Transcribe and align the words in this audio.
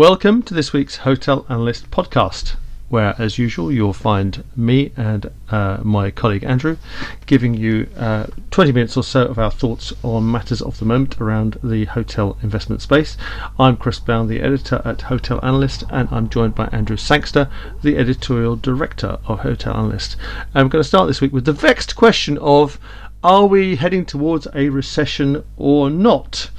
Welcome 0.00 0.42
to 0.44 0.54
this 0.54 0.72
week's 0.72 0.96
Hotel 0.96 1.44
Analyst 1.50 1.90
podcast, 1.90 2.56
where, 2.88 3.14
as 3.18 3.36
usual, 3.36 3.70
you'll 3.70 3.92
find 3.92 4.42
me 4.56 4.92
and 4.96 5.30
uh, 5.50 5.80
my 5.82 6.10
colleague 6.10 6.42
Andrew 6.42 6.78
giving 7.26 7.52
you 7.52 7.86
uh, 7.98 8.28
20 8.50 8.72
minutes 8.72 8.96
or 8.96 9.04
so 9.04 9.26
of 9.26 9.38
our 9.38 9.50
thoughts 9.50 9.92
on 10.02 10.32
matters 10.32 10.62
of 10.62 10.78
the 10.78 10.86
moment 10.86 11.20
around 11.20 11.58
the 11.62 11.84
hotel 11.84 12.38
investment 12.42 12.80
space. 12.80 13.18
I'm 13.58 13.76
Chris 13.76 13.98
Brown, 13.98 14.28
the 14.28 14.40
editor 14.40 14.80
at 14.86 15.02
Hotel 15.02 15.38
Analyst, 15.42 15.84
and 15.90 16.08
I'm 16.10 16.30
joined 16.30 16.54
by 16.54 16.68
Andrew 16.72 16.96
Sangster, 16.96 17.50
the 17.82 17.98
editorial 17.98 18.56
director 18.56 19.18
of 19.26 19.40
Hotel 19.40 19.76
Analyst. 19.76 20.16
And 20.54 20.64
we're 20.64 20.70
going 20.70 20.82
to 20.82 20.88
start 20.88 21.08
this 21.08 21.20
week 21.20 21.34
with 21.34 21.44
the 21.44 21.52
vexed 21.52 21.94
question 21.94 22.38
of 22.38 22.80
are 23.22 23.44
we 23.44 23.76
heading 23.76 24.06
towards 24.06 24.48
a 24.54 24.70
recession 24.70 25.44
or 25.58 25.90
not? 25.90 26.50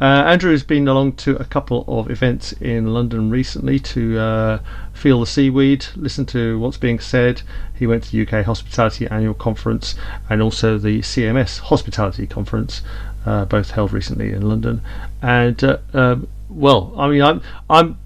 Uh, 0.00 0.04
Andrew 0.04 0.52
has 0.52 0.62
been 0.62 0.88
along 0.88 1.12
to 1.14 1.36
a 1.36 1.44
couple 1.44 1.84
of 1.86 2.10
events 2.10 2.52
in 2.52 2.94
London 2.94 3.28
recently 3.30 3.78
to 3.80 4.18
uh, 4.18 4.58
feel 4.94 5.20
the 5.20 5.26
seaweed, 5.26 5.84
listen 5.96 6.24
to 6.26 6.58
what's 6.58 6.78
being 6.78 6.98
said. 6.98 7.42
He 7.78 7.86
went 7.86 8.04
to 8.04 8.12
the 8.12 8.22
UK 8.22 8.46
Hospitality 8.46 9.06
Annual 9.08 9.34
Conference 9.34 9.96
and 10.30 10.40
also 10.40 10.78
the 10.78 11.00
CMS 11.00 11.58
Hospitality 11.58 12.26
Conference, 12.26 12.80
uh, 13.26 13.44
both 13.44 13.72
held 13.72 13.92
recently 13.92 14.32
in 14.32 14.48
London. 14.48 14.80
And 15.20 15.62
uh, 15.62 15.78
um, 15.92 16.28
well, 16.48 16.94
I 16.96 17.08
mean, 17.08 17.22
I'm 17.22 17.42
I'm 17.68 17.98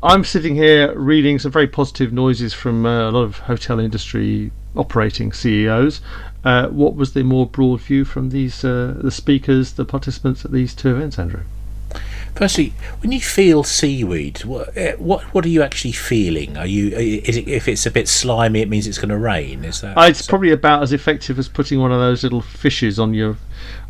I'm 0.00 0.22
sitting 0.22 0.54
here 0.54 0.96
reading 0.96 1.40
some 1.40 1.50
very 1.50 1.66
positive 1.66 2.12
noises 2.12 2.54
from 2.54 2.86
uh, 2.86 3.10
a 3.10 3.10
lot 3.10 3.22
of 3.22 3.38
hotel 3.38 3.80
industry 3.80 4.52
operating 4.76 5.32
CEOs. 5.32 6.00
Uh, 6.44 6.68
what 6.68 6.94
was 6.94 7.14
the 7.14 7.24
more 7.24 7.46
broad 7.46 7.80
view 7.80 8.04
from 8.04 8.30
these 8.30 8.64
uh, 8.64 8.94
the 9.00 9.10
speakers, 9.10 9.72
the 9.72 9.84
participants 9.84 10.44
at 10.44 10.52
these 10.52 10.74
two 10.74 10.96
events, 10.96 11.18
Andrew? 11.18 11.42
Firstly, 12.34 12.72
when 13.00 13.10
you 13.10 13.20
feel 13.20 13.64
seaweed, 13.64 14.44
what 14.44 14.76
eh, 14.76 14.94
what, 14.94 15.22
what 15.34 15.44
are 15.44 15.48
you 15.48 15.62
actually 15.62 15.92
feeling? 15.92 16.56
Are 16.56 16.66
you 16.66 16.96
is 16.96 17.36
it, 17.36 17.48
if 17.48 17.66
it's 17.66 17.84
a 17.86 17.90
bit 17.90 18.06
slimy, 18.08 18.60
it 18.60 18.68
means 18.68 18.86
it's 18.86 18.98
going 18.98 19.08
to 19.08 19.18
rain? 19.18 19.64
Is 19.64 19.80
that? 19.80 19.98
Uh, 19.98 20.02
it's 20.02 20.24
so? 20.24 20.28
probably 20.30 20.52
about 20.52 20.82
as 20.82 20.92
effective 20.92 21.38
as 21.38 21.48
putting 21.48 21.80
one 21.80 21.90
of 21.90 21.98
those 21.98 22.22
little 22.22 22.40
fishes 22.40 22.98
on 22.98 23.14
your 23.14 23.36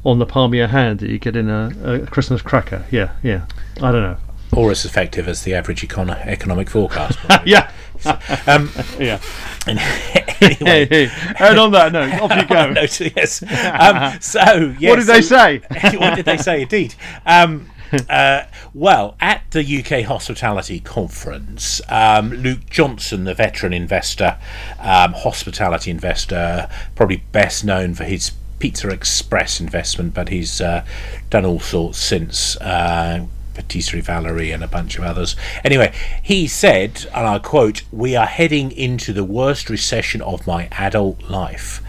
on 0.05 0.19
the 0.19 0.27
palm 0.27 0.53
of 0.53 0.55
your 0.55 0.69
hand 0.69 1.01
that 1.01 1.11
you 1.11 1.19
get 1.19 1.37
in 1.37 1.51
a, 1.51 1.73
a 1.85 2.07
Christmas 2.07 2.41
cracker. 2.41 2.87
Yeah, 2.91 3.13
yeah. 3.23 3.47
I 3.83 3.93
don't 3.93 4.03
know. 4.03 4.17
Or 4.53 4.71
as 4.71 4.85
effective 4.85 5.29
as 5.29 5.43
the 5.43 5.55
average 5.55 5.87
econ- 5.87 6.27
economic 6.27 6.71
forecast. 6.71 7.19
yeah. 7.45 7.71
Um, 8.47 8.71
yeah. 8.99 9.21
anyway, 9.67 10.87
hey, 10.87 11.07
hey. 11.07 11.35
and 11.39 11.59
on 11.59 11.73
that 11.73 11.93
note, 11.93 12.13
off 12.23 12.35
you 12.35 12.47
go. 12.47 12.71
no, 12.73 12.87
so, 12.87 13.05
yes. 13.05 13.43
Um, 13.43 14.21
so, 14.21 14.75
yes, 14.79 14.91
what 14.91 14.97
did 14.97 15.07
they 15.07 15.23
say? 15.23 15.59
what 15.99 16.15
did 16.15 16.25
they 16.25 16.39
say? 16.39 16.63
Indeed. 16.63 16.95
Um, 17.27 17.71
uh, 18.09 18.45
well, 18.75 19.17
at 19.21 19.45
the 19.51 19.63
UK 19.63 20.05
Hospitality 20.05 20.81
Conference, 20.81 21.81
um, 21.89 22.31
Luke 22.31 22.69
Johnson, 22.71 23.25
the 23.25 23.35
veteran 23.35 23.73
investor, 23.73 24.39
um, 24.79 25.13
hospitality 25.13 25.91
investor, 25.91 26.69
probably 26.95 27.23
best 27.33 27.65
known 27.65 27.95
for 27.95 28.05
his 28.05 28.33
Pizza 28.59 28.89
Express 28.89 29.61
investment, 29.61 30.15
but 30.15 30.29
he's 30.29 30.61
uh, 30.61 30.85
done 31.31 31.45
all 31.45 31.61
sorts 31.61 31.99
since. 31.99 32.57
Uh, 32.57 33.27
Patisserie 33.59 34.01
Valerie 34.01 34.53
and 34.53 34.63
a 34.63 34.69
bunch 34.69 34.97
of 34.97 35.05
others. 35.05 35.35
Anyway, 35.65 35.93
he 36.23 36.47
said, 36.47 37.07
and 37.13 37.27
I 37.27 37.41
quote, 37.41 37.83
We 37.91 38.15
are 38.15 38.27
heading 38.27 38.71
into 38.71 39.13
the 39.13 39.25
worst 39.25 39.69
recession 39.69 40.23
of 40.23 40.47
my 40.47 40.69
adult 40.71 41.29
life. 41.29 41.83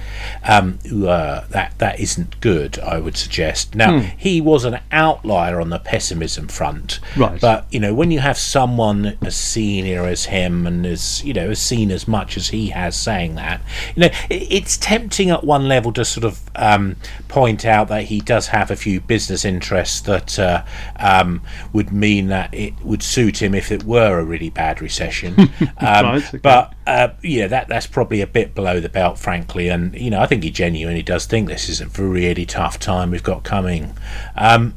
Um, 0.44 0.80
uh, 0.86 1.46
that 1.50 1.74
that 1.78 2.00
isn't 2.00 2.40
good, 2.42 2.80
I 2.80 3.00
would 3.00 3.18
suggest. 3.18 3.76
Now 3.76 4.00
he 4.00 4.42
was 4.42 4.66
an 4.66 4.80
outlier 4.92 5.60
on 5.60 5.70
the 5.70 5.80
pessimism 5.80 6.48
front, 6.48 7.00
Right. 7.16 7.40
But 7.40 7.66
you 7.72 7.80
know, 7.80 7.94
when 7.94 8.12
you 8.12 8.20
have 8.20 8.38
someone 8.38 9.18
as 9.22 9.36
senior 9.36 10.06
as 10.06 10.26
him 10.26 10.66
and 10.66 10.86
as 10.86 11.24
you 11.24 11.34
know 11.34 11.50
as 11.50 11.60
seen 11.60 11.92
as 11.92 12.08
much 12.08 12.38
as 12.38 12.50
he 12.50 12.70
has 12.70 12.96
saying 12.96 13.36
that, 13.36 13.62
you 13.96 14.02
know, 14.02 14.10
it, 14.30 14.48
it's 14.52 14.78
tempting 14.78 15.30
at 15.30 15.44
one 15.44 15.68
level 15.68 15.92
to 15.94 16.06
sort 16.06 16.24
of 16.24 16.40
um, 16.56 16.96
point 17.28 17.66
out 17.66 17.88
that 17.90 18.04
he 18.04 18.20
does 18.20 18.48
have 18.48 18.72
a 18.72 18.76
few 18.76 19.02
business 19.02 19.46
interests 19.46 20.02
that 20.02 20.38
uh, 20.40 20.64
um, 20.98 21.42
would 21.74 21.92
mean 21.92 22.28
that 22.28 22.54
it 22.54 22.74
would 22.84 23.04
suit 23.04 23.42
him 23.42 23.54
if 23.54 23.72
it 23.72 23.84
were 23.84 24.20
a 24.20 24.24
really 24.24 24.50
bad 24.50 24.82
recession. 24.82 25.36
Um, 25.82 26.06
Right, 26.06 26.28
okay. 26.28 26.38
But 26.40 26.74
uh, 26.88 27.10
yeah, 27.22 27.48
that 27.48 27.68
that's 27.68 27.88
probably 27.88 28.22
a 28.22 28.28
bit 28.28 28.56
below 28.56 28.80
the 28.80 28.90
belt, 28.90 29.18
frankly. 29.18 29.70
And 29.70 29.96
you 29.96 30.09
know, 30.10 30.20
I 30.20 30.26
think 30.26 30.44
he 30.44 30.52
genuinely 30.52 31.04
does 31.04 31.26
think 31.26 31.48
this 31.48 31.70
is 31.70 31.82
a 31.82 31.88
really 31.88 32.46
tough 32.46 32.80
time 32.80 33.12
we've 33.12 33.24
got 33.24 33.44
coming. 33.44 33.96
Um, 34.36 34.76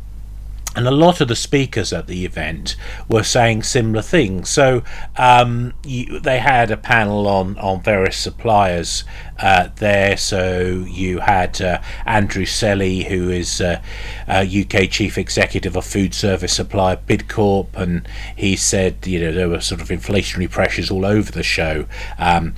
and 0.74 0.88
a 0.88 0.90
lot 0.90 1.20
of 1.20 1.28
the 1.28 1.36
speakers 1.36 1.92
at 1.92 2.06
the 2.06 2.24
event 2.24 2.76
were 3.08 3.22
saying 3.22 3.62
similar 3.62 4.00
things. 4.00 4.48
So 4.48 4.82
um, 5.16 5.74
you, 5.84 6.18
they 6.18 6.38
had 6.38 6.70
a 6.70 6.78
panel 6.78 7.26
on, 7.26 7.58
on 7.58 7.82
various 7.82 8.16
suppliers 8.16 9.04
uh, 9.42 9.68
there. 9.76 10.16
So 10.16 10.86
you 10.88 11.18
had 11.18 11.60
uh, 11.60 11.82
Andrew 12.06 12.46
Selley, 12.46 13.04
who 13.04 13.28
is 13.28 13.60
uh, 13.60 13.82
uh, 14.28 14.46
UK 14.48 14.88
chief 14.88 15.18
executive 15.18 15.76
of 15.76 15.84
food 15.84 16.14
service 16.14 16.54
supplier 16.54 16.96
Bidcorp, 16.96 17.74
and 17.74 18.08
he 18.36 18.56
said 18.56 19.06
you 19.06 19.20
know 19.20 19.32
there 19.32 19.48
were 19.48 19.60
sort 19.60 19.80
of 19.80 19.88
inflationary 19.88 20.50
pressures 20.50 20.90
all 20.90 21.04
over 21.04 21.32
the 21.32 21.42
show. 21.42 21.86
Um, 22.18 22.54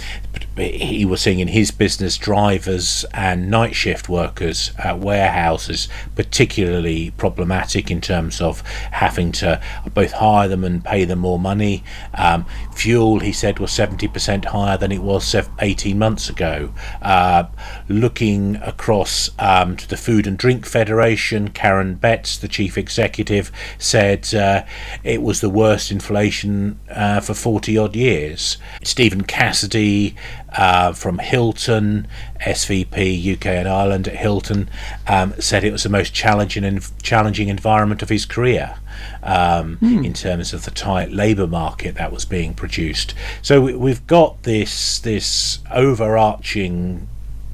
he 0.56 1.04
was 1.04 1.20
seeing 1.20 1.40
in 1.40 1.48
his 1.48 1.70
business 1.70 2.16
drivers 2.16 3.04
and 3.12 3.50
night 3.50 3.74
shift 3.74 4.08
workers 4.08 4.72
at 4.78 5.00
warehouses 5.00 5.88
particularly 6.14 7.10
problematic 7.12 7.90
in 7.90 8.00
terms 8.00 8.40
of 8.40 8.60
having 8.92 9.32
to 9.32 9.60
both 9.92 10.12
hire 10.12 10.48
them 10.48 10.64
and 10.64 10.84
pay 10.84 11.04
them 11.04 11.20
more 11.20 11.38
money. 11.38 11.82
Um, 12.14 12.46
fuel, 12.72 13.20
he 13.20 13.32
said, 13.32 13.58
was 13.58 13.70
70% 13.70 14.46
higher 14.46 14.76
than 14.76 14.92
it 14.92 15.02
was 15.02 15.34
18 15.58 15.98
months 15.98 16.28
ago. 16.28 16.72
Uh, 17.02 17.44
looking 17.88 18.56
across 18.56 19.30
um, 19.38 19.76
to 19.76 19.88
the 19.88 19.96
Food 19.96 20.26
and 20.26 20.38
Drink 20.38 20.66
Federation, 20.66 21.48
Karen 21.48 21.94
Betts, 21.94 22.36
the 22.36 22.48
chief 22.48 22.76
executive, 22.78 23.50
said 23.78 24.34
uh, 24.34 24.64
it 25.02 25.22
was 25.22 25.40
the 25.40 25.50
worst 25.50 25.90
inflation 25.90 26.78
uh, 26.90 27.20
for 27.20 27.34
40 27.34 27.78
odd 27.78 27.96
years. 27.96 28.58
Stephen 28.82 29.22
Cassidy 29.24 30.16
uh, 30.56 30.92
from 30.92 31.18
Hilton, 31.18 32.06
SVP 32.40 33.34
UK 33.34 33.46
and 33.46 33.68
Ireland 33.68 34.08
at 34.08 34.16
Hilton, 34.16 34.68
um, 35.06 35.34
said 35.40 35.64
it 35.64 35.72
was 35.72 35.82
the 35.82 35.88
most 35.88 36.14
challenging 36.14 36.80
challenging 37.02 37.48
environment 37.48 38.02
of 38.02 38.08
his 38.08 38.24
career 38.26 38.76
um, 39.22 39.78
in 39.80 40.12
terms 40.12 40.52
of 40.52 40.64
the 40.64 40.70
tight 40.70 41.10
labour 41.10 41.46
market 41.46 41.94
that 41.96 42.12
was 42.12 42.24
being 42.24 42.54
produced. 42.54 43.14
So 43.42 43.60
we, 43.60 43.74
we've 43.74 44.06
got 44.06 44.42
this 44.42 44.98
this 45.00 45.60
overarching 45.70 47.08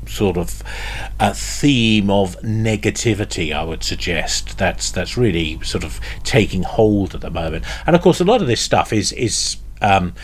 sort 0.06 0.36
of 0.36 0.62
a 1.20 1.32
theme 1.32 2.10
of 2.10 2.36
negativity 2.40 3.54
I 3.54 3.62
would 3.62 3.84
suggest 3.84 4.58
that's 4.58 4.90
that's 4.90 5.16
really 5.16 5.62
sort 5.62 5.84
of 5.84 6.00
taking 6.24 6.64
hold 6.64 7.14
at 7.14 7.20
the 7.20 7.30
moment 7.30 7.64
and 7.86 7.94
of 7.94 8.02
course 8.02 8.18
a 8.18 8.24
lot 8.24 8.40
of 8.40 8.48
this 8.48 8.60
stuff 8.60 8.92
is 8.92 9.12
is 9.12 9.58
um, 9.80 10.14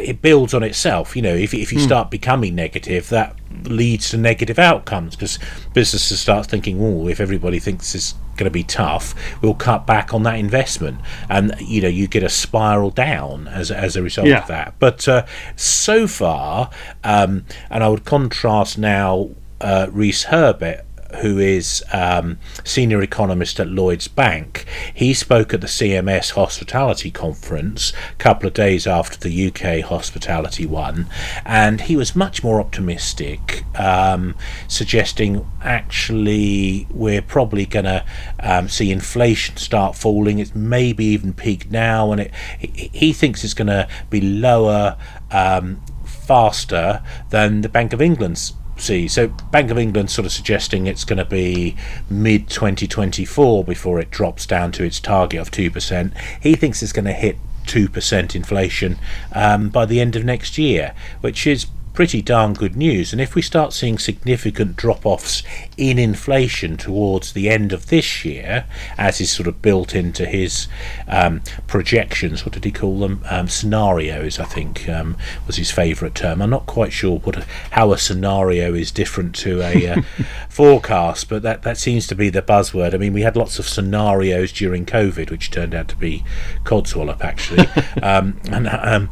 it 0.00 0.22
builds 0.22 0.54
on 0.54 0.62
itself. 0.62 1.14
You 1.16 1.22
know 1.22 1.34
if, 1.34 1.52
if 1.54 1.72
you 1.72 1.78
start 1.80 2.10
becoming 2.10 2.54
negative 2.54 3.08
that 3.10 3.34
leads 3.64 4.10
to 4.10 4.16
negative 4.18 4.58
outcomes 4.58 5.16
because 5.16 5.38
businesses 5.72 6.20
start 6.20 6.46
thinking 6.46 6.78
oh 6.80 7.08
if 7.08 7.18
everybody 7.18 7.58
thinks 7.58 7.94
it's 7.94 8.12
going 8.36 8.44
to 8.44 8.50
be 8.50 8.62
tough 8.62 9.14
we'll 9.42 9.54
cut 9.54 9.86
back 9.86 10.12
on 10.14 10.22
that 10.22 10.38
investment. 10.38 11.00
And 11.28 11.54
you 11.60 11.80
know 11.82 11.88
you 11.88 12.06
get 12.08 12.22
a 12.22 12.28
spiral 12.28 12.90
down 12.90 13.48
as, 13.48 13.70
as 13.70 13.96
a 13.96 14.02
result 14.02 14.28
Yeah. 14.28 14.42
of 14.42 14.48
that. 14.48 14.74
But 14.78 15.08
uh, 15.08 15.26
so 15.56 16.06
far 16.06 16.70
um, 17.04 17.44
and 17.70 17.82
I 17.82 17.88
would 17.88 18.04
contrast 18.04 18.78
now 18.78 19.30
uh, 19.60 19.88
Rhys 19.90 20.24
Herbert 20.24 20.84
who 21.16 21.38
is 21.38 21.82
um, 21.92 22.38
senior 22.64 23.02
economist 23.02 23.58
at 23.60 23.68
Lloyd's 23.68 24.08
Bank, 24.08 24.64
he 24.94 25.14
spoke 25.14 25.54
at 25.54 25.60
the 25.60 25.66
CMS 25.66 26.32
Hospitality 26.32 27.10
Conference 27.10 27.92
a 28.12 28.14
couple 28.16 28.46
of 28.46 28.54
days 28.54 28.86
after 28.86 29.18
the 29.18 29.46
UK 29.48 29.84
Hospitality 29.84 30.66
one, 30.66 31.06
and 31.44 31.82
he 31.82 31.96
was 31.96 32.14
much 32.14 32.44
more 32.44 32.60
optimistic, 32.60 33.64
um, 33.78 34.34
suggesting 34.68 35.46
actually 35.62 36.86
we're 36.90 37.22
probably 37.22 37.66
going 37.66 37.84
to 37.86 38.04
um, 38.40 38.68
see 38.68 38.90
inflation 38.90 39.56
start 39.56 39.96
falling. 39.96 40.38
It's 40.38 40.54
maybe 40.54 41.04
even 41.06 41.32
peaked 41.32 41.70
now, 41.70 42.12
and 42.12 42.20
it, 42.20 42.34
he, 42.58 43.12
thinks 43.12 43.42
it's 43.42 43.54
going 43.54 43.68
to 43.68 43.88
be 44.10 44.20
lower. 44.20 44.96
Um, 45.30 45.80
faster 46.28 47.02
than 47.30 47.62
the 47.62 47.68
Bank 47.70 47.94
of 47.94 48.02
England's 48.02 48.52
see. 48.84 49.08
So 49.08 49.28
Bank 49.28 49.70
of 49.70 49.78
England 49.78 50.10
sort 50.10 50.26
of 50.26 50.32
suggesting 50.32 50.86
it's 50.86 51.04
going 51.04 51.18
to 51.18 51.24
be 51.24 51.76
mid 52.10 52.48
2024 52.48 53.64
before 53.64 54.00
it 54.00 54.10
drops 54.10 54.46
down 54.46 54.72
to 54.72 54.84
its 54.84 55.00
target 55.00 55.40
of 55.40 55.50
two 55.50 55.70
percent. 55.70 56.12
He 56.40 56.54
thinks 56.54 56.82
it's 56.82 56.92
going 56.92 57.04
to 57.04 57.12
hit 57.12 57.36
two 57.66 57.88
percent 57.88 58.34
inflation 58.34 58.98
um, 59.32 59.68
by 59.68 59.86
the 59.86 60.00
end 60.00 60.16
of 60.16 60.24
next 60.24 60.58
year, 60.58 60.94
which 61.20 61.46
is 61.46 61.66
pretty 61.98 62.22
darn 62.22 62.52
good 62.52 62.76
news. 62.76 63.10
And 63.10 63.20
if 63.20 63.34
we 63.34 63.42
start 63.42 63.72
seeing 63.72 63.98
significant 63.98 64.76
drop 64.76 65.04
offs 65.04 65.42
in 65.76 65.98
inflation 65.98 66.76
towards 66.76 67.32
the 67.32 67.50
end 67.50 67.72
of 67.72 67.88
this 67.88 68.24
year, 68.24 68.66
as 68.96 69.20
is 69.20 69.32
sort 69.32 69.48
of 69.48 69.60
built 69.60 69.96
into 69.96 70.24
his 70.24 70.68
um, 71.08 71.42
projections, 71.66 72.44
what 72.44 72.52
did 72.52 72.64
he 72.64 72.70
call 72.70 73.00
them? 73.00 73.24
Um, 73.28 73.48
scenarios, 73.48 74.38
I 74.38 74.44
think 74.44 74.88
um, 74.88 75.16
was 75.44 75.56
his 75.56 75.72
favourite 75.72 76.14
term. 76.14 76.40
I'm 76.40 76.50
not 76.50 76.66
quite 76.66 76.92
sure 76.92 77.18
what 77.18 77.36
a, 77.36 77.44
how 77.72 77.92
a 77.92 77.98
scenario 77.98 78.74
is 78.74 78.92
different 78.92 79.34
to 79.38 79.60
a 79.60 79.88
uh, 79.88 80.02
forecast, 80.48 81.28
but 81.28 81.42
that, 81.42 81.62
that 81.62 81.78
seems 81.78 82.06
to 82.06 82.14
be 82.14 82.30
the 82.30 82.42
buzzword. 82.42 82.94
I 82.94 82.98
mean, 82.98 83.12
we 83.12 83.22
had 83.22 83.34
lots 83.34 83.58
of 83.58 83.66
scenarios 83.66 84.52
during 84.52 84.86
COVID, 84.86 85.32
which 85.32 85.50
turned 85.50 85.74
out 85.74 85.88
to 85.88 85.96
be 85.96 86.22
codswallop, 86.62 87.22
actually. 87.22 87.66
Um, 88.00 88.40
and 88.50 88.68
um, 88.68 89.10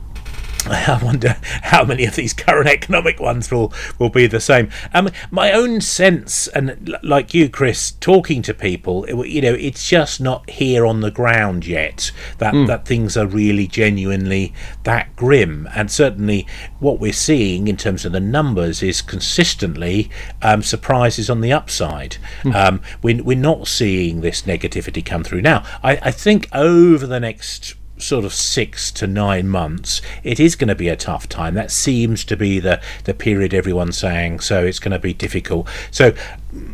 I 0.71 1.01
wonder 1.03 1.37
how 1.63 1.85
many 1.85 2.05
of 2.05 2.17
these 2.17 2.33
current 2.33 2.69
economic 2.69 3.21
ones 3.21 3.51
will, 3.51 3.73
will 3.99 4.11
be 4.11 4.27
the 4.27 4.41
same. 4.41 4.71
Um, 4.93 5.11
my 5.31 5.53
own 5.53 5.81
sense, 5.81 6.49
and 6.49 6.97
like 7.03 7.35
you, 7.35 7.49
Chris, 7.49 7.93
talking 7.93 8.43
to 8.43 8.55
people, 8.55 9.07
you 9.27 9.41
know, 9.41 9.55
it's 9.55 9.89
just 9.89 10.21
not 10.21 10.49
here 10.51 10.85
on 10.85 11.01
the 11.01 11.11
ground 11.11 11.67
yet 11.67 12.11
that 12.39 12.55
mm. 12.55 12.67
that 12.67 12.87
things 12.87 13.17
are 13.17 13.27
really 13.27 13.67
genuinely 13.67 14.53
that 14.85 15.15
grim. 15.17 15.69
And 15.75 15.91
certainly, 15.91 16.47
what 16.81 16.99
we're 16.99 17.13
seeing 17.13 17.69
in 17.69 17.77
terms 17.77 18.05
of 18.05 18.13
the 18.13 18.21
numbers 18.21 18.83
is 18.83 19.03
consistently 19.03 20.11
um, 20.43 20.63
surprises 20.63 21.31
on 21.31 21.41
the 21.41 21.53
upside. 21.53 22.17
Mm. 22.43 22.55
Um, 22.55 22.83
we're, 23.03 23.23
we're 23.23 23.37
not 23.37 23.69
seeing 23.69 24.21
this 24.21 24.43
negativity 24.43 25.05
come 25.05 25.23
through 25.23 25.43
now. 25.43 25.65
I, 25.83 25.97
I 26.03 26.11
think 26.11 26.49
over 26.53 27.07
the 27.07 27.21
next 27.21 27.75
sort 27.99 28.25
of 28.25 28.33
six 28.33 28.91
to 28.93 29.07
nine 29.07 29.49
months, 29.49 30.03
it 30.23 30.39
is 30.39 30.57
going 30.57 30.69
to 30.69 30.75
be 30.75 30.89
a 30.89 30.97
tough 30.97 31.29
time. 31.29 31.55
That 31.55 31.71
seems 31.71 32.25
to 32.25 32.37
be 32.37 32.61
the, 32.61 32.81
the 33.05 33.15
period 33.15 33.55
everyone's 33.55 33.99
saying, 33.99 34.41
so 34.41 34.65
it's 34.65 34.79
going 34.79 34.93
to 34.93 34.99
be 34.99 35.15
difficult. 35.15 35.69
So 35.91 36.15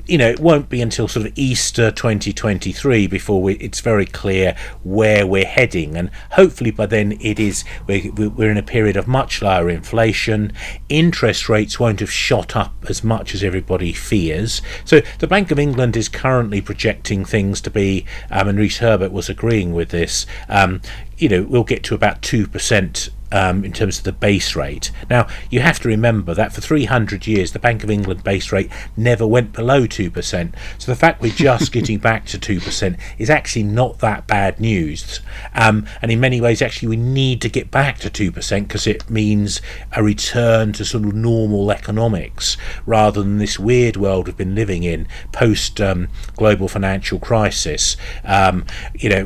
you 0.07 0.19
know, 0.19 0.29
it 0.29 0.41
won't 0.41 0.69
be 0.69 0.81
until 0.81 1.09
sort 1.09 1.27
of 1.27 1.33
Easter 1.37 1.91
2023 1.91 3.07
before 3.07 3.43
we, 3.43 3.55
it's 3.55 3.81
very 3.81 4.07
clear 4.07 4.55
where 4.83 5.27
we're 5.27 5.47
heading, 5.47 5.97
and 5.97 6.11
hopefully 6.33 6.71
by 6.71 6.87
then 6.87 7.13
it 7.21 7.39
is 7.39 7.65
we're, 7.87 8.11
we're 8.13 8.51
in 8.51 8.57
a 8.57 8.63
period 8.63 8.97
of 8.97 9.09
much 9.09 9.43
lower 9.43 9.71
inflation. 9.71 10.53
Interest 10.89 11.49
rates 11.49 11.81
won't 11.81 12.01
have 12.01 12.11
shot 12.11 12.57
up 12.57 12.75
as 12.89 13.03
much 13.03 13.35
as 13.35 13.43
everybody 13.43 13.93
fears. 13.93 14.63
So 14.85 15.01
the 15.19 15.27
Bank 15.27 15.51
of 15.51 15.59
England 15.59 15.97
is 15.97 16.09
currently 16.09 16.61
projecting 16.61 17.25
things 17.25 17.61
to 17.63 17.71
be, 17.71 18.05
um, 18.31 18.49
and 18.49 18.59
Rhys 18.59 18.79
Herbert 18.79 19.13
was 19.13 19.29
agreeing 19.29 19.73
with 19.73 19.91
this. 19.91 20.27
Um, 20.49 20.81
you 21.23 21.29
know, 21.29 21.45
we'll 21.45 21.63
get 21.63 21.85
to 21.85 21.95
about 21.95 22.21
two 22.21 22.49
percent 22.49 23.11
um, 23.33 23.65
in 23.65 23.73
terms 23.73 23.99
of 23.99 24.05
the 24.05 24.13
base 24.13 24.55
rate. 24.55 24.93
Now, 25.11 25.27
you 25.51 25.61
have 25.61 25.81
to 25.81 25.89
remember 25.89 26.35
that 26.35 26.53
for 26.53 26.61
300 26.61 27.27
years, 27.27 27.53
the 27.53 27.59
Bank 27.59 27.83
of 27.83 27.91
England 27.91 28.23
base 28.23 28.53
rate 28.53 28.71
never 28.97 29.27
went 29.27 29.53
below 29.53 29.87
2%. 29.87 30.55
So 30.79 30.93
the 30.93 30.97
fact 30.97 31.21
we're 31.21 31.33
just 31.33 31.73
getting 31.73 31.99
back 31.99 32.27
to 32.27 32.39
2% 32.39 32.99
is 33.19 33.31
actually 33.31 33.65
not 33.65 33.99
that 34.01 34.27
bad 34.27 34.61
news. 34.61 35.21
Um, 35.55 35.87
and 36.01 36.13
in 36.13 36.21
many 36.21 36.41
ways, 36.41 36.63
actually, 36.63 36.89
we 36.89 36.97
need 36.97 37.41
to 37.41 37.49
get 37.49 37.71
back 37.71 37.99
to 38.01 38.11
2% 38.11 38.69
because 38.69 38.87
it 38.87 39.09
means 39.09 39.61
a 39.97 40.03
return 40.03 40.73
to 40.75 40.85
sort 40.85 41.05
of 41.05 41.15
normal 41.15 41.73
economics 41.73 42.57
rather 42.87 43.23
than 43.23 43.39
this 43.39 43.59
weird 43.59 43.97
world 43.97 44.27
we've 44.27 44.37
been 44.37 44.55
living 44.55 44.83
in 44.83 45.09
post 45.33 45.81
um, 45.81 46.09
global 46.37 46.69
financial 46.69 47.19
crisis, 47.19 47.97
um, 48.25 48.65
you 48.95 49.09
know, 49.09 49.25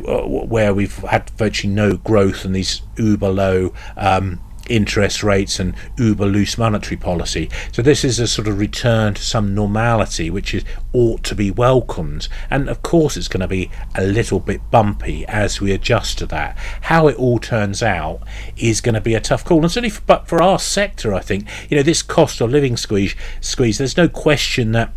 where 0.49 0.73
we've 0.73 0.99
had 0.99 1.29
virtually 1.31 1.73
no 1.73 1.97
growth 1.97 2.44
and 2.44 2.55
these 2.55 2.82
uber 2.97 3.29
low 3.29 3.73
um, 3.97 4.41
interest 4.69 5.23
rates 5.23 5.59
and 5.61 5.75
uber 5.97 6.27
loose 6.27 6.59
monetary 6.59 6.97
policy. 6.97 7.49
So 7.73 7.83
this 7.83 8.05
is 8.05 8.19
a 8.19 8.27
sort 8.27 8.49
of 8.49 8.59
return 8.59 9.15
to 9.15 9.23
some 9.23 9.55
normality, 9.55 10.31
which 10.31 10.55
is 10.55 10.65
ought 10.93 11.23
to 11.25 11.35
be 11.35 11.51
welcomed. 11.51 12.29
And 12.51 12.69
of 12.69 12.83
course, 12.83 13.17
it's 13.17 13.29
going 13.29 13.41
to 13.41 13.49
be 13.49 13.71
a 13.95 14.05
little 14.05 14.41
bit 14.41 14.71
bumpy 14.71 15.27
as 15.27 15.61
we 15.61 15.73
adjust 15.73 16.19
to 16.19 16.27
that. 16.27 16.57
How 16.83 17.09
it 17.09 17.17
all 17.17 17.39
turns 17.39 17.83
out 17.83 18.21
is 18.57 18.81
going 18.81 18.95
to 18.95 19.01
be 19.01 19.15
a 19.15 19.21
tough 19.21 19.45
call. 19.45 19.63
And 19.63 19.71
certainly, 19.71 19.91
for, 19.91 20.03
but 20.03 20.29
for 20.29 20.43
our 20.43 20.59
sector, 20.59 21.15
I 21.15 21.21
think 21.21 21.47
you 21.71 21.77
know 21.77 21.83
this 21.83 22.03
cost 22.03 22.41
of 22.41 22.51
living 22.51 22.77
squeeze. 22.77 23.15
Squeeze. 23.41 23.79
There's 23.79 23.97
no 23.97 24.09
question 24.09 24.73
that 24.73 24.93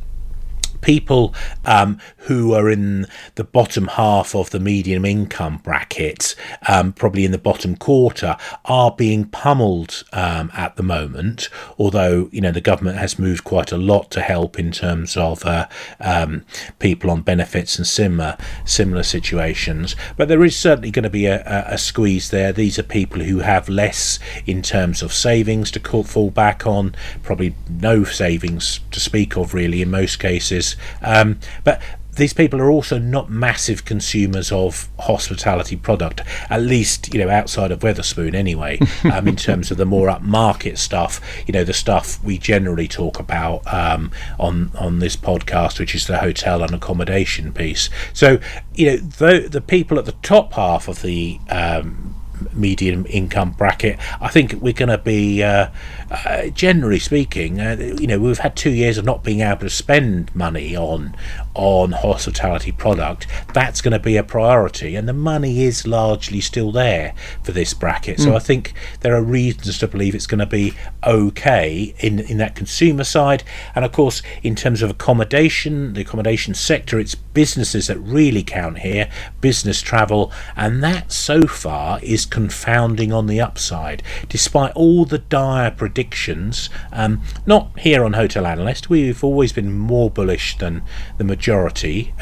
people 0.81 1.33
um, 1.65 1.99
who 2.17 2.53
are 2.53 2.69
in 2.69 3.05
the 3.35 3.43
bottom 3.43 3.87
half 3.87 4.35
of 4.35 4.49
the 4.51 4.59
medium 4.59 5.05
income 5.05 5.57
bracket, 5.57 6.35
um, 6.67 6.93
probably 6.93 7.25
in 7.25 7.31
the 7.31 7.37
bottom 7.37 7.75
quarter, 7.75 8.37
are 8.65 8.91
being 8.91 9.25
pummeled 9.25 10.03
um, 10.13 10.51
at 10.53 10.75
the 10.75 10.83
moment. 10.83 11.49
Although 11.77 12.29
you 12.31 12.41
know 12.41 12.51
the 12.51 12.61
government 12.61 12.97
has 12.97 13.19
moved 13.19 13.43
quite 13.43 13.71
a 13.71 13.77
lot 13.77 14.11
to 14.11 14.21
help 14.21 14.57
in 14.59 14.71
terms 14.71 15.17
of 15.17 15.45
uh, 15.45 15.67
um, 15.99 16.45
people 16.79 17.09
on 17.11 17.21
benefits 17.21 17.77
and 17.77 17.87
similar 17.87 18.37
similar 18.65 19.03
situations, 19.03 19.95
but 20.17 20.27
there 20.27 20.43
is 20.43 20.57
certainly 20.57 20.91
going 20.91 21.03
to 21.03 21.09
be 21.09 21.25
a, 21.25 21.41
a, 21.45 21.73
a 21.73 21.77
squeeze 21.77 22.29
there. 22.29 22.53
These 22.53 22.79
are 22.79 22.83
people 22.83 23.21
who 23.21 23.39
have 23.39 23.69
less 23.69 24.19
in 24.45 24.61
terms 24.61 25.01
of 25.01 25.13
savings 25.13 25.71
to 25.71 25.79
fall 26.03 26.29
back 26.29 26.65
on, 26.65 26.95
probably 27.23 27.55
no 27.69 28.03
savings 28.03 28.79
to 28.91 28.99
speak 28.99 29.35
of 29.35 29.53
really 29.53 29.81
in 29.81 29.91
most 29.91 30.19
cases. 30.19 30.68
Um, 31.01 31.39
but 31.63 31.81
these 32.19 32.33
people 32.33 32.59
are 32.59 32.69
also 32.69 32.99
not 32.99 33.29
massive 33.29 33.85
consumers 33.85 34.51
of 34.51 34.89
hospitality 34.99 35.75
product, 35.75 36.21
at 36.49 36.61
least 36.61 37.13
you 37.13 37.19
know 37.19 37.29
outside 37.29 37.71
of 37.71 37.79
Wetherspoon 37.79 38.35
anyway. 38.35 38.79
um, 39.11 39.27
in 39.27 39.35
terms 39.35 39.71
of 39.71 39.77
the 39.77 39.85
more 39.85 40.07
upmarket 40.07 40.77
stuff, 40.77 41.21
you 41.47 41.53
know 41.53 41.63
the 41.63 41.73
stuff 41.73 42.21
we 42.23 42.37
generally 42.37 42.87
talk 42.87 43.19
about 43.19 43.61
um, 43.73 44.11
on 44.39 44.71
on 44.77 44.99
this 44.99 45.15
podcast, 45.15 45.79
which 45.79 45.95
is 45.95 46.07
the 46.07 46.19
hotel 46.19 46.61
and 46.61 46.73
accommodation 46.73 47.53
piece. 47.53 47.89
So 48.13 48.39
you 48.75 48.87
know 48.87 48.97
the 48.97 49.47
the 49.49 49.61
people 49.61 49.97
at 49.97 50.05
the 50.05 50.11
top 50.21 50.53
half 50.53 50.87
of 50.87 51.01
the 51.01 51.39
um, 51.49 52.15
medium 52.53 53.05
income 53.09 53.51
bracket, 53.51 53.99
I 54.21 54.29
think 54.29 54.53
we're 54.53 54.73
going 54.73 54.89
to 54.89 54.97
be, 54.97 55.43
uh, 55.43 55.69
uh, 56.11 56.47
generally 56.47 56.99
speaking, 56.99 57.59
uh, 57.59 57.75
you 57.79 58.07
know, 58.07 58.19
we've 58.19 58.39
had 58.39 58.55
two 58.55 58.71
years 58.71 58.97
of 58.97 59.05
not 59.05 59.23
being 59.23 59.41
able 59.41 59.61
to 59.61 59.69
spend 59.69 60.33
money 60.35 60.75
on 60.75 61.15
on 61.55 61.91
hospitality 61.91 62.71
product. 62.71 63.27
That's 63.53 63.81
going 63.81 63.91
to 63.91 63.99
be 63.99 64.17
a 64.17 64.23
priority, 64.23 64.95
and 64.95 65.07
the 65.07 65.13
money 65.13 65.63
is 65.63 65.87
largely 65.87 66.41
still 66.41 66.71
there 66.71 67.13
for 67.43 67.51
this 67.51 67.73
bracket. 67.73 68.17
Mm. 68.17 68.23
So 68.23 68.29
hmm. 68.31 68.35
I 68.35 68.39
think 68.39 68.73
there 69.01 69.15
are 69.15 69.23
reasons 69.23 69.77
to 69.79 69.87
believe 69.87 70.15
it's 70.15 70.27
going 70.27 70.39
to 70.39 70.45
be 70.45 70.73
okay 71.05 71.93
in 71.99 72.19
in 72.19 72.37
that 72.37 72.55
consumer 72.55 73.03
side, 73.03 73.43
and 73.75 73.83
of 73.83 73.91
course, 73.91 74.21
in 74.43 74.55
terms 74.55 74.81
of 74.81 74.89
accommodation, 74.89 75.93
the 75.93 76.01
accommodation 76.01 76.53
sector, 76.53 76.99
it's 76.99 77.15
businesses 77.15 77.87
that 77.87 77.97
really 77.97 78.43
count 78.43 78.79
here, 78.79 79.09
business 79.41 79.81
travel, 79.81 80.31
and 80.55 80.83
that 80.83 81.11
so 81.11 81.47
far 81.47 81.99
is 82.01 82.25
confounding 82.25 83.11
on 83.11 83.27
the 83.27 83.41
upside, 83.41 84.03
despite 84.27 84.71
all 84.73 85.05
the 85.05 85.17
dire 85.17 85.71
predictions. 85.71 86.69
Um, 86.91 87.21
not 87.45 87.77
here 87.79 88.03
on 88.03 88.13
Hotel 88.13 88.45
Analyst, 88.45 88.89
we've 88.89 89.23
always 89.23 89.51
been 89.51 89.73
more 89.73 90.09
bullish 90.09 90.57
than 90.57 90.83
the 91.17 91.23
majority 91.23 91.38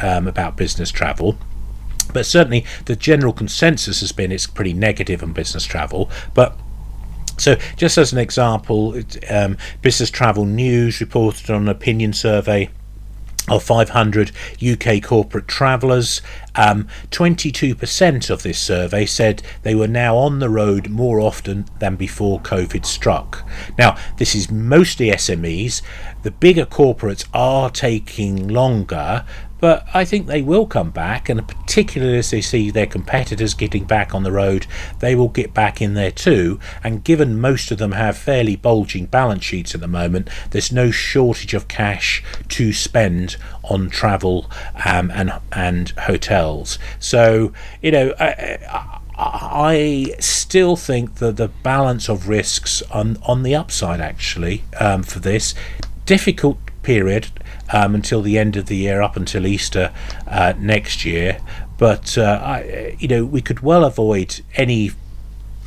um, 0.02 0.28
about 0.28 0.56
business 0.56 0.92
travel. 0.92 1.38
But 2.14 2.26
certainly, 2.26 2.66
the 2.86 2.96
general 2.96 3.34
consensus 3.34 4.00
has 4.00 4.12
been 4.12 4.32
it's 4.32 4.48
pretty 4.48 4.74
negative 4.74 5.22
on 5.22 5.34
business 5.34 5.66
travel. 5.66 6.10
But 6.34 6.58
so, 7.38 7.56
just 7.76 7.98
as 7.98 8.12
an 8.12 8.18
example, 8.18 9.00
um, 9.30 9.58
Business 9.82 10.10
Travel 10.10 10.46
News 10.46 11.00
reported 11.00 11.50
on 11.52 11.64
an 11.64 11.68
opinion 11.68 12.14
survey 12.14 12.70
of 13.48 13.64
500 13.64 14.32
UK 14.62 15.02
corporate 15.02 15.48
travellers. 15.48 16.22
Um, 16.56 16.88
22% 17.12 18.30
of 18.30 18.44
this 18.44 18.60
survey 18.60 19.06
said 19.06 19.44
they 19.64 19.76
were 19.76 19.88
now 19.88 20.18
on 20.18 20.40
the 20.40 20.50
road 20.50 20.90
more 20.90 21.20
often 21.20 21.66
than 21.80 21.96
before 21.96 22.40
COVID 22.40 22.86
struck. 22.86 23.48
Now, 23.78 23.98
this 24.18 24.36
is 24.36 24.52
mostly 24.52 25.12
SMEs. 25.12 25.82
The 26.24 26.32
bigger 26.32 26.66
corporates 26.66 27.26
are 27.34 27.70
taking 27.70 28.48
longer, 28.48 29.24
but 29.60 29.88
I 29.94 30.06
think 30.06 30.28
they 30.28 30.42
will 30.42 30.66
come 30.66 30.92
back, 30.92 31.30
and 31.30 31.48
particularly 31.48 32.20
as 32.20 32.32
they 32.32 32.42
see 32.42 32.70
their 32.70 32.86
competitors 32.86 33.54
getting 33.54 33.86
back 33.86 34.14
on 34.14 34.24
the 34.24 34.32
road, 34.32 34.68
they 35.00 35.16
will 35.16 35.30
get 35.30 35.54
back 35.54 35.82
in 35.82 35.94
there 35.94 36.12
too. 36.12 36.60
And 36.84 37.04
given 37.04 37.40
most 37.40 37.72
of 37.72 37.78
them 37.78 37.94
have 37.94 38.18
fairly 38.18 38.56
bulging 38.56 39.08
balance 39.08 39.44
sheets 39.44 39.74
at 39.74 39.82
the 39.82 39.88
moment, 39.88 40.30
there's 40.52 40.72
no 40.72 40.92
shortage 40.92 41.54
of 41.54 41.68
cash 41.68 42.24
to 42.50 42.74
spend 42.74 43.38
on 43.64 43.90
travel 43.90 44.50
um, 44.86 45.12
and 45.12 45.34
and 45.52 45.90
hotels. 45.90 46.80
So 47.00 47.54
you 47.82 47.92
know. 47.92 48.14
I, 48.20 49.02
I 49.20 50.14
still 50.20 50.76
think 50.76 51.16
that 51.16 51.38
the 51.38 51.48
balance 51.48 52.08
of 52.08 52.30
risks 52.30 52.84
on 52.92 53.18
on 53.24 53.42
the 53.42 53.56
upside 53.56 54.00
actually 54.00 54.64
um, 54.80 55.02
for 55.02 55.18
this 55.18 55.56
difficult 56.06 56.60
period 56.84 57.30
um, 57.72 57.96
until 57.96 58.22
the 58.22 58.38
end 58.38 58.56
of 58.56 58.68
the 58.68 58.78
year, 58.78 59.02
up 59.02 59.16
until 59.16 59.46
Easter 59.46 59.94
uh, 60.28 60.54
next 60.58 61.06
year. 61.06 61.40
But 61.78 62.18
uh, 62.18 62.42
I, 62.44 62.96
you 63.00 63.08
know, 63.08 63.26
we 63.26 63.42
could 63.42 63.60
well 63.60 63.86
avoid 63.86 64.42
any 64.56 64.92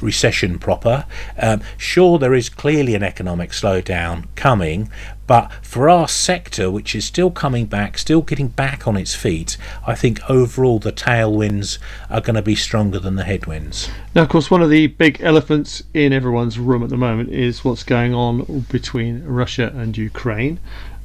recession 0.03 0.59
proper. 0.59 1.05
Um, 1.39 1.61
sure, 1.77 2.19
there 2.19 2.35
is 2.35 2.49
clearly 2.49 2.95
an 2.95 3.03
economic 3.03 3.51
slowdown 3.51 4.25
coming, 4.35 4.91
but 5.27 5.53
for 5.63 5.89
our 5.89 6.09
sector, 6.09 6.71
which 6.71 6.95
is 6.95 7.05
still 7.05 7.31
coming 7.31 7.67
back, 7.67 7.99
still 7.99 8.23
getting 8.23 8.49
back 8.49 8.89
on 8.89 8.97
its 8.97 9.15
feet, 9.15 9.57
I 9.87 9.95
think 9.95 10.19
overall 10.29 10.79
the 10.79 10.93
tailwinds 10.93 11.79
are 12.09 12.21
going 12.21 12.35
to 12.35 12.43
be 12.43 12.57
stronger 12.57 12.99
than 12.99 13.17
the 13.17 13.25
headwinds. 13.25 13.89
Now, 14.15 14.23
of 14.23 14.29
course, 14.29 14.51
one 14.51 14.63
of 14.63 14.71
the 14.71 14.89
big 14.89 15.21
elephants 15.21 15.83
in 15.95 16.13
everyone's 16.13 16.59
room 16.59 16.83
at 16.83 16.89
the 16.89 16.97
moment 16.97 17.31
is 17.31 17.65
what's 17.65 17.85
going 17.85 18.13
on 18.13 18.67
between 18.71 19.25
Russia 19.25 19.73
and 19.77 19.97
Ukraine, 19.97 20.59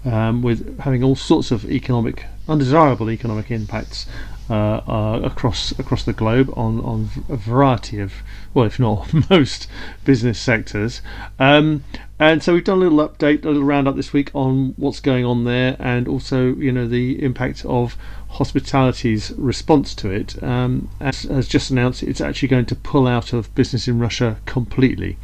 um, 0.06 0.42
with 0.42 0.80
having 0.80 1.04
all 1.04 1.16
sorts 1.16 1.52
of 1.52 1.66
economic, 1.66 2.26
undesirable 2.48 3.10
economic 3.10 3.52
impacts 3.52 4.06
uh, 4.50 4.82
uh, 4.88 5.22
across 5.24 5.78
across 5.80 6.04
the 6.04 6.14
globe 6.14 6.52
on 6.56 6.80
on 6.82 7.10
a 7.30 7.36
variety 7.36 8.00
of 8.00 8.14
well, 8.54 8.66
if 8.66 8.80
not 8.80 9.12
most 9.30 9.68
business 10.04 10.40
sectors. 10.40 11.02
Um, 11.40 11.84
and 12.18 12.42
so 12.42 12.54
we've 12.54 12.64
done 12.64 12.78
a 12.78 12.88
little 12.88 13.00
update, 13.00 13.44
a 13.44 13.50
little 13.50 13.64
roundup 13.64 13.96
this 13.98 14.14
week 14.14 14.32
on 14.34 14.74
what's 14.78 15.02
going 15.02 15.26
on 15.26 15.44
there, 15.44 15.76
and 15.80 16.08
also 16.08 16.56
you 16.56 16.72
know 16.72 16.88
the 16.88 17.22
impact 17.24 17.66
of 17.66 17.98
hospitality's 18.30 19.32
response 19.32 19.96
to 19.96 20.12
it. 20.12 20.42
Um, 20.44 20.90
as 21.00 21.26
just 21.48 21.72
announced, 21.72 22.04
it's 22.04 22.22
actually 22.22 22.50
going 22.50 22.66
to 22.68 22.76
pull 22.76 23.08
out 23.08 23.34
of 23.34 23.54
business 23.56 23.88
in 23.88 24.00
Russia 24.00 24.38
completely, 24.46 25.18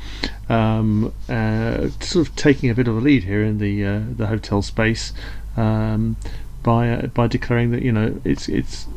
um, 0.49 1.13
uh, 1.29 1.89
sort 1.99 2.27
of 2.27 2.35
taking 2.35 2.69
a 2.69 2.75
bit 2.75 2.87
of 2.87 2.97
a 2.97 2.99
lead 2.99 3.23
here 3.23 3.43
in 3.43 3.59
the 3.59 3.85
uh, 3.85 4.01
the 4.17 4.27
hotel 4.27 4.61
space. 4.61 5.13
Um, 5.57 6.15
by 6.63 6.89
uh, 6.89 7.07
by 7.07 7.27
declaring 7.27 7.71
that 7.71 7.81
you 7.81 7.91
know 7.91 8.19
it's 8.23 8.47
it's 8.47 8.87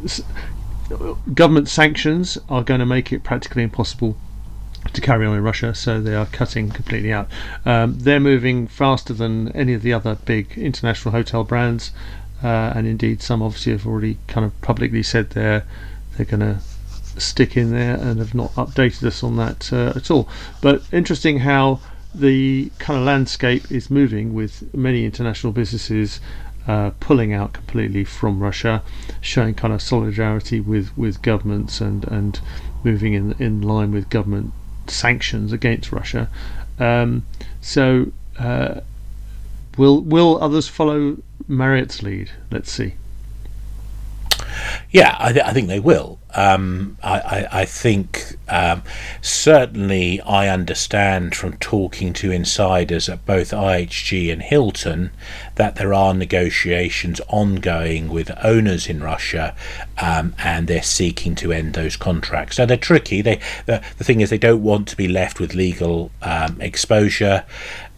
government 1.33 1.68
sanctions 1.68 2.38
are 2.49 2.62
going 2.62 2.80
to 2.80 2.87
make 2.87 3.12
it 3.12 3.25
practically 3.25 3.62
impossible 3.62 4.16
to 4.92 5.00
carry 5.00 5.26
on 5.26 5.35
in 5.35 5.42
Russia, 5.42 5.75
so 5.75 6.00
they 6.00 6.14
are 6.14 6.26
cutting 6.26 6.71
completely 6.71 7.12
out. 7.12 7.28
Um, 7.64 7.99
they're 7.99 8.21
moving 8.21 8.66
faster 8.66 9.14
than 9.14 9.50
any 9.52 9.73
of 9.73 9.83
the 9.83 9.94
other 9.94 10.16
big 10.26 10.59
international 10.59 11.12
hotel 11.12 11.42
brands, 11.42 11.90
uh, 12.42 12.73
and 12.75 12.87
indeed 12.87 13.23
some 13.23 13.42
obviously 13.42 13.73
have 13.73 13.87
already 13.87 14.18
kind 14.26 14.44
of 14.44 14.59
publicly 14.61 15.02
said 15.02 15.30
they're 15.30 15.64
they're 16.16 16.26
going 16.26 16.40
to 16.40 16.61
stick 17.18 17.56
in 17.56 17.71
there 17.71 17.97
and 17.97 18.18
have 18.18 18.35
not 18.35 18.52
updated 18.54 19.04
us 19.04 19.23
on 19.23 19.37
that 19.37 19.73
uh, 19.73 19.92
at 19.97 20.11
all. 20.11 20.28
But 20.61 20.83
interesting 20.92 21.40
how 21.40 21.80
the 22.14 22.71
kind 22.78 22.99
of 22.99 23.04
landscape 23.04 23.71
is 23.73 23.90
moving 23.90 24.35
with 24.35 24.73
many 24.75 25.04
international 25.04 25.52
businesses 25.52 26.21
uh, 26.66 26.90
pulling 27.00 27.33
out 27.33 27.52
completely 27.52 28.04
from 28.04 28.42
Russia, 28.42 28.83
showing 29.21 29.54
kind 29.54 29.73
of 29.73 29.83
solidarity 29.83 30.61
with, 30.61 30.97
with 30.97 31.23
governments 31.23 31.80
and, 31.80 32.04
and 32.09 32.40
moving 32.83 33.14
in 33.14 33.33
in 33.38 33.61
line 33.61 33.92
with 33.92 34.09
government 34.11 34.52
sanctions 34.87 35.52
against 35.52 35.92
Russia. 35.92 36.28
Um, 36.78 37.25
so, 37.61 38.12
uh, 38.38 38.80
will 39.76 40.00
will 40.02 40.42
others 40.42 40.68
follow 40.68 41.18
Marriott's 41.49 42.02
lead? 42.02 42.30
Let's 42.50 42.71
see. 42.71 42.94
Yeah, 44.90 45.16
I, 45.18 45.33
th- 45.33 45.44
I 45.44 45.52
think 45.52 45.68
they 45.68 45.80
will. 45.80 46.18
Um, 46.35 46.99
I, 47.03 47.21
I, 47.21 47.61
I, 47.61 47.64
think 47.64 48.37
um, 48.49 48.83
certainly 49.23 50.21
I 50.23 50.49
understand 50.49 51.37
from 51.37 51.57
talking 51.59 52.12
to 52.14 52.33
insiders 52.33 53.09
at 53.09 53.25
both 53.25 53.53
IHG 53.53 54.33
and 54.33 54.43
Hilton 54.43 55.11
that 55.55 55.76
there 55.76 55.95
are 55.95 56.12
negotiations 56.12 57.21
ongoing 57.29 58.09
with 58.09 58.33
owners 58.43 58.88
in 58.88 59.00
Russia 59.00 59.55
um, 60.03 60.35
and 60.38 60.67
they're 60.67 60.83
seeking 60.83 61.37
to 61.37 61.53
end 61.53 61.75
those 61.75 61.97
contracts. 61.97 62.57
So 62.57 62.67
they're 62.67 62.76
tricky. 62.76 63.23
They, 63.23 63.41
the, 63.67 63.81
the 63.99 64.05
thing 64.05 64.21
is, 64.21 64.31
they 64.31 64.38
don't 64.38 64.62
want 64.62 64.88
to 64.88 64.97
be 64.97 65.07
left 65.07 65.38
with 65.38 65.55
legal 65.55 66.11
um, 66.21 66.61
exposure. 66.61 67.45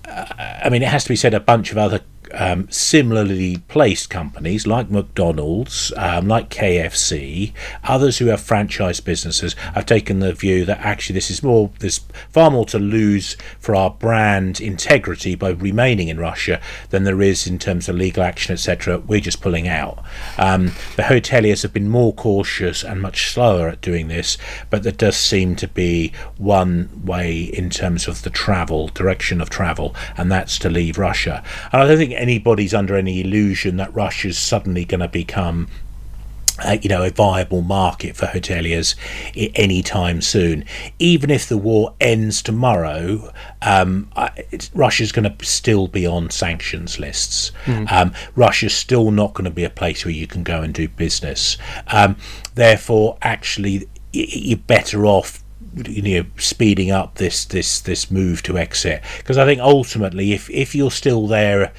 Uh, 0.07 0.27
I 0.63 0.69
mean, 0.69 0.83
it 0.83 0.89
has 0.89 1.05
to 1.05 1.09
be 1.09 1.17
said, 1.17 1.33
a 1.33 1.41
bunch 1.41 1.73
of 1.73 1.79
other 1.79 2.01
um, 2.33 2.69
similarly 2.71 3.59
placed 3.69 4.11
companies 4.11 4.67
like 4.67 4.91
McDonald's, 4.91 5.93
um, 5.97 6.29
like 6.29 6.51
KFC, 6.51 7.53
others 7.85 8.19
who 8.19 8.27
have 8.27 8.41
franchise 8.41 9.01
businesses 9.01 9.55
have 9.75 9.87
taken 9.87 10.21
the 10.21 10.33
view 10.33 10.65
that 10.65 10.81
actually 10.81 11.15
this 11.15 11.31
is 11.31 11.43
more, 11.43 11.71
there's 11.79 12.01
far 12.31 12.51
more 12.51 12.67
to 12.67 12.79
lose 12.79 13.37
for 13.59 13.75
our 13.75 13.91
brand 13.91 14.61
integrity 14.61 15.35
by 15.35 15.51
remaining 15.51 16.09
in 16.09 16.19
Russia 16.19 16.61
than 16.91 17.05
there 17.05 17.23
is 17.23 17.47
in 17.47 17.59
terms 17.59 17.89
of 17.89 17.97
legal 17.97 18.23
action, 18.23 18.53
etc. 18.53 18.99
We're 18.99 19.21
just 19.21 19.41
pulling 19.41 19.69
out. 19.69 20.03
Um, 20.39 20.67
the 20.97 21.05
hoteliers 21.05 21.63
have 21.63 21.73
been 21.73 21.89
more 21.89 22.13
cautious 22.13 22.83
and 22.85 23.01
much 23.01 23.33
slower 23.33 23.69
at 23.69 23.81
doing 23.81 24.09
this, 24.09 24.39
but 24.71 24.83
there 24.83 24.93
does 24.93 25.17
seem 25.17 25.57
to 25.57 25.69
be 25.69 26.13
one 26.37 26.89
way 27.05 27.43
in 27.43 27.71
terms 27.71 28.09
of 28.09 28.23
the 28.23 28.31
travel, 28.31 28.89
direction 28.89 29.41
of 29.41 29.51
travel, 29.51 29.95
and 30.17 30.31
that's 30.31 30.59
to 30.59 30.71
leave 30.71 30.99
Russia. 30.99 31.43
And 31.73 31.83
I 31.83 31.87
don't 31.87 31.99
think 31.99 32.13
anybody's 32.17 32.75
under 32.75 32.97
any 32.97 33.21
illusion 33.21 33.77
that 33.77 33.95
Russia's 33.95 34.39
suddenly 34.39 34.85
going 34.85 35.01
to 35.01 35.09
become 35.09 35.69
uh, 36.65 36.79
you 36.81 36.89
know, 36.89 37.03
a 37.03 37.11
viable 37.11 37.63
market 37.63 38.17
for 38.17 38.27
hoteliers 38.27 38.95
any 39.55 39.83
time 39.83 40.21
soon. 40.23 40.65
Even 40.99 41.31
if 41.31 41.49
the 41.49 41.59
war 41.59 41.95
ends 42.01 42.41
tomorrow, 42.41 43.33
um, 43.63 44.11
Russia's 44.75 45.13
going 45.13 45.31
to 45.31 45.45
still 45.45 45.87
be 45.87 46.07
on 46.07 46.31
sanctions 46.31 46.99
lists. 46.99 47.53
Mm. 47.67 47.93
Um, 47.93 48.15
Russia's 48.35 48.75
still 48.75 49.11
not 49.11 49.35
going 49.35 49.45
to 49.45 49.51
be 49.51 49.65
a 49.65 49.71
place 49.71 50.05
where 50.05 50.15
you 50.15 50.27
can 50.27 50.43
go 50.43 50.63
and 50.63 50.73
do 50.73 50.89
business. 50.89 51.59
Um, 51.89 52.17
therefore, 52.55 53.19
actually, 53.21 53.89
you're 54.13 54.59
better 54.59 55.05
off 55.05 55.43
you 55.85 56.23
know 56.23 56.29
speeding 56.39 56.91
up 56.91 57.17
this 57.17 57.45
this 57.45 57.81
this 57.81 58.11
move 58.11 58.43
to 58.43 58.57
exit 58.57 59.03
because 59.19 59.37
I 59.37 59.45
think 59.45 59.61
ultimately 59.61 60.33
if 60.33 60.49
if 60.51 60.75
you're 60.75 60.91
still 60.91 61.27
there 61.27 61.73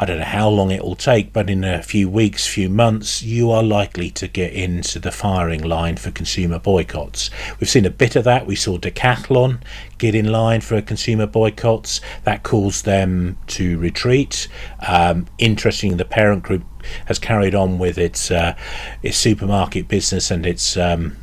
I 0.00 0.06
don't 0.06 0.18
know 0.18 0.24
how 0.24 0.48
long 0.48 0.70
it 0.70 0.82
will 0.82 0.96
take, 0.96 1.30
but 1.30 1.50
in 1.50 1.62
a 1.62 1.82
few 1.82 2.08
weeks, 2.08 2.46
few 2.46 2.70
months, 2.70 3.22
you 3.22 3.50
are 3.50 3.62
likely 3.62 4.10
to 4.12 4.28
get 4.28 4.54
into 4.54 4.98
the 4.98 5.10
firing 5.10 5.60
line 5.60 5.98
for 5.98 6.10
consumer 6.10 6.58
boycotts. 6.58 7.28
We've 7.60 7.68
seen 7.68 7.84
a 7.84 7.90
bit 7.90 8.16
of 8.16 8.24
that. 8.24 8.46
We 8.46 8.56
saw 8.56 8.78
Decathlon 8.78 9.60
get 9.98 10.14
in 10.14 10.32
line 10.32 10.62
for 10.62 10.80
consumer 10.80 11.26
boycotts. 11.26 12.00
That 12.24 12.44
caused 12.44 12.86
them 12.86 13.36
to 13.48 13.78
retreat. 13.78 14.48
Um, 14.88 15.26
interesting, 15.36 15.98
the 15.98 16.06
parent 16.06 16.44
group 16.44 16.64
has 17.04 17.18
carried 17.18 17.54
on 17.54 17.78
with 17.78 17.98
its 17.98 18.30
uh, 18.30 18.56
its 19.02 19.18
supermarket 19.18 19.86
business 19.86 20.30
and 20.30 20.46
its 20.46 20.78
um, 20.78 21.14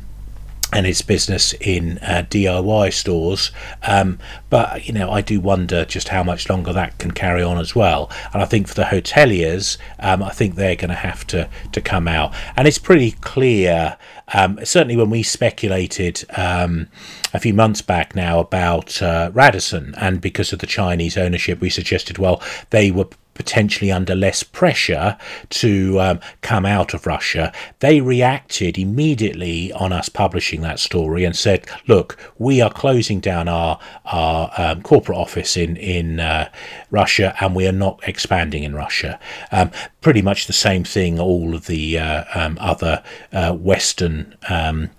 and 0.72 0.86
its 0.86 1.00
business 1.00 1.54
in 1.54 1.98
uh, 1.98 2.24
DIY 2.28 2.92
stores. 2.92 3.50
Um, 3.82 4.18
but 4.50 4.86
you 4.86 4.92
know, 4.92 5.10
I 5.10 5.22
do 5.22 5.40
wonder 5.40 5.84
just 5.84 6.08
how 6.08 6.22
much 6.22 6.50
longer 6.50 6.72
that 6.72 6.98
can 6.98 7.12
carry 7.12 7.42
on 7.42 7.58
as 7.58 7.74
well. 7.74 8.10
And 8.32 8.42
I 8.42 8.44
think 8.44 8.68
for 8.68 8.74
the 8.74 8.84
hoteliers, 8.84 9.78
um, 9.98 10.22
I 10.22 10.30
think 10.30 10.54
they're 10.54 10.76
going 10.76 10.90
to 10.90 10.94
have 10.94 11.26
to 11.28 11.48
to 11.72 11.80
come 11.80 12.06
out. 12.06 12.34
And 12.56 12.68
it's 12.68 12.78
pretty 12.78 13.12
clear. 13.12 13.96
Um, 14.34 14.58
certainly, 14.62 14.96
when 14.96 15.10
we 15.10 15.22
speculated 15.22 16.24
um, 16.36 16.88
a 17.32 17.40
few 17.40 17.54
months 17.54 17.80
back 17.80 18.14
now 18.14 18.40
about 18.40 19.00
uh, 19.00 19.30
Radisson, 19.32 19.94
and 19.96 20.20
because 20.20 20.52
of 20.52 20.58
the 20.58 20.66
Chinese 20.66 21.16
ownership, 21.16 21.60
we 21.60 21.70
suggested 21.70 22.18
well 22.18 22.42
they 22.70 22.90
were 22.90 23.08
potentially 23.38 23.90
under 23.90 24.14
less 24.14 24.42
pressure 24.42 25.16
to 25.48 25.98
um, 26.00 26.20
come 26.42 26.66
out 26.66 26.92
of 26.92 27.06
Russia, 27.06 27.52
they 27.78 28.02
reacted 28.02 28.76
immediately 28.76 29.72
on 29.72 29.92
us 29.92 30.10
publishing 30.10 30.60
that 30.60 30.78
story 30.80 31.24
and 31.24 31.34
said, 31.34 31.64
"Look, 31.86 32.18
we 32.36 32.60
are 32.60 32.70
closing 32.70 33.20
down 33.20 33.48
our 33.48 33.78
our 34.04 34.50
um, 34.58 34.82
corporate 34.82 35.16
office 35.16 35.56
in 35.56 35.76
in 35.76 36.20
uh, 36.20 36.50
Russia, 36.90 37.34
and 37.40 37.54
we 37.54 37.66
are 37.66 37.72
not 37.72 38.00
expanding 38.06 38.64
in 38.64 38.74
Russia." 38.74 39.18
Um, 39.52 39.70
pretty 40.02 40.20
much 40.20 40.46
the 40.46 40.52
same 40.52 40.84
thing. 40.84 41.18
All 41.18 41.54
of 41.54 41.66
the 41.66 41.98
uh, 41.98 42.24
um, 42.34 42.58
other 42.60 43.02
uh, 43.32 43.52
Western 43.54 44.36
um, 44.50 44.90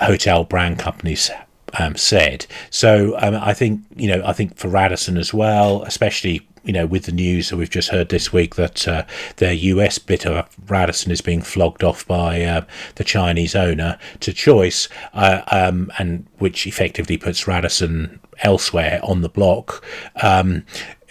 hotel 0.00 0.44
brand 0.44 0.78
companies 0.78 1.30
um, 1.78 1.96
said. 1.96 2.46
So 2.70 3.16
um, 3.18 3.34
I 3.34 3.54
think 3.54 3.82
you 3.96 4.08
know 4.08 4.22
I 4.24 4.32
think 4.32 4.56
for 4.56 4.68
Radisson 4.68 5.16
as 5.16 5.32
well, 5.32 5.82
especially 5.84 6.46
you 6.64 6.72
know, 6.72 6.86
with 6.86 7.04
the 7.04 7.12
news 7.12 7.50
that 7.50 7.56
we've 7.56 7.70
just 7.70 7.90
heard 7.90 8.08
this 8.08 8.32
week 8.32 8.54
that 8.56 8.88
uh, 8.88 9.04
their 9.36 9.52
US 9.52 9.98
bit 9.98 10.26
of 10.26 10.48
Radisson 10.66 11.12
is 11.12 11.20
being 11.20 11.42
flogged 11.42 11.84
off 11.84 12.06
by 12.06 12.42
uh, 12.42 12.64
the 12.94 13.04
Chinese 13.04 13.54
owner 13.54 13.98
to 14.20 14.32
Choice, 14.32 14.88
uh, 15.12 15.42
um, 15.48 15.92
and 15.98 16.26
which 16.38 16.66
effectively 16.66 17.18
puts 17.18 17.46
Radisson 17.46 18.18
elsewhere 18.38 18.98
on 19.02 19.20
the 19.20 19.28
block. 19.28 19.84
Um, 20.22 20.64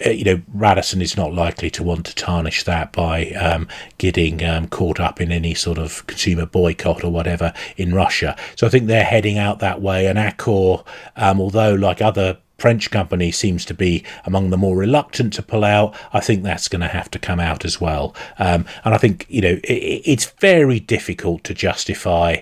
you 0.04 0.24
know, 0.24 0.42
Radisson 0.52 1.00
is 1.02 1.16
not 1.16 1.32
likely 1.32 1.70
to 1.70 1.82
want 1.82 2.06
to 2.06 2.14
tarnish 2.14 2.64
that 2.64 2.92
by 2.92 3.30
um, 3.30 3.68
getting 3.98 4.44
um, 4.44 4.68
caught 4.68 5.00
up 5.00 5.20
in 5.20 5.30
any 5.30 5.54
sort 5.54 5.78
of 5.78 6.06
consumer 6.06 6.46
boycott 6.46 7.04
or 7.04 7.10
whatever 7.10 7.52
in 7.76 7.94
Russia. 7.94 8.36
So 8.56 8.66
I 8.66 8.70
think 8.70 8.86
they're 8.86 9.04
heading 9.04 9.38
out 9.38 9.60
that 9.60 9.80
way. 9.80 10.06
And 10.06 10.18
Accor, 10.18 10.84
um, 11.16 11.40
although 11.40 11.74
like 11.74 12.02
other 12.02 12.38
French 12.58 12.90
company 12.90 13.30
seems 13.32 13.64
to 13.64 13.74
be 13.74 14.04
among 14.24 14.50
the 14.50 14.56
more 14.56 14.76
reluctant 14.76 15.32
to 15.34 15.42
pull 15.42 15.64
out. 15.64 15.94
I 16.12 16.20
think 16.20 16.42
that's 16.42 16.68
going 16.68 16.82
to 16.82 16.88
have 16.88 17.10
to 17.10 17.18
come 17.18 17.40
out 17.40 17.64
as 17.64 17.80
well. 17.80 18.14
Um, 18.38 18.64
and 18.84 18.94
I 18.94 18.98
think, 18.98 19.26
you 19.28 19.40
know, 19.40 19.58
it, 19.64 20.02
it's 20.04 20.30
very 20.38 20.80
difficult 20.80 21.44
to 21.44 21.54
justify 21.54 22.38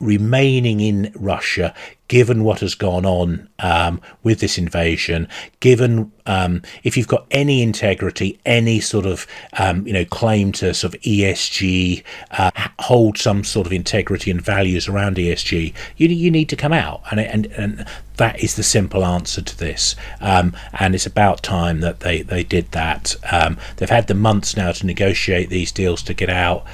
remaining 0.00 0.80
in 0.80 1.12
Russia, 1.16 1.74
given 2.08 2.42
what 2.42 2.60
has 2.60 2.74
gone 2.74 3.04
on 3.06 3.48
um, 3.58 4.00
with 4.22 4.40
this 4.40 4.58
invasion, 4.58 5.28
given 5.60 6.10
um, 6.26 6.62
if 6.82 6.96
you've 6.96 7.08
got 7.08 7.26
any 7.30 7.62
integrity, 7.62 8.40
any 8.44 8.80
sort 8.80 9.06
of 9.06 9.26
um, 9.58 9.86
you 9.86 9.92
know 9.92 10.04
claim 10.06 10.52
to 10.52 10.74
sort 10.74 10.94
of 10.94 11.00
ESG, 11.02 12.02
uh, 12.32 12.50
hold 12.80 13.18
some 13.18 13.44
sort 13.44 13.66
of 13.66 13.72
integrity 13.72 14.30
and 14.30 14.40
values 14.40 14.88
around 14.88 15.16
ESG, 15.16 15.74
you 15.96 16.08
you 16.08 16.30
need 16.30 16.48
to 16.48 16.56
come 16.56 16.72
out, 16.72 17.02
and 17.10 17.20
and 17.20 17.46
and 17.46 17.86
that 18.16 18.42
is 18.42 18.56
the 18.56 18.62
simple 18.62 19.04
answer 19.04 19.40
to 19.40 19.56
this. 19.56 19.94
Um, 20.20 20.56
and 20.72 20.94
it's 20.94 21.06
about 21.06 21.42
time 21.42 21.80
that 21.80 22.00
they 22.00 22.22
they 22.22 22.42
did 22.42 22.72
that. 22.72 23.14
Um, 23.30 23.58
they've 23.76 23.88
had 23.88 24.06
the 24.06 24.14
months 24.14 24.56
now 24.56 24.72
to 24.72 24.86
negotiate 24.86 25.50
these 25.50 25.72
deals 25.72 26.02
to 26.02 26.14
get 26.14 26.30
out 26.30 26.66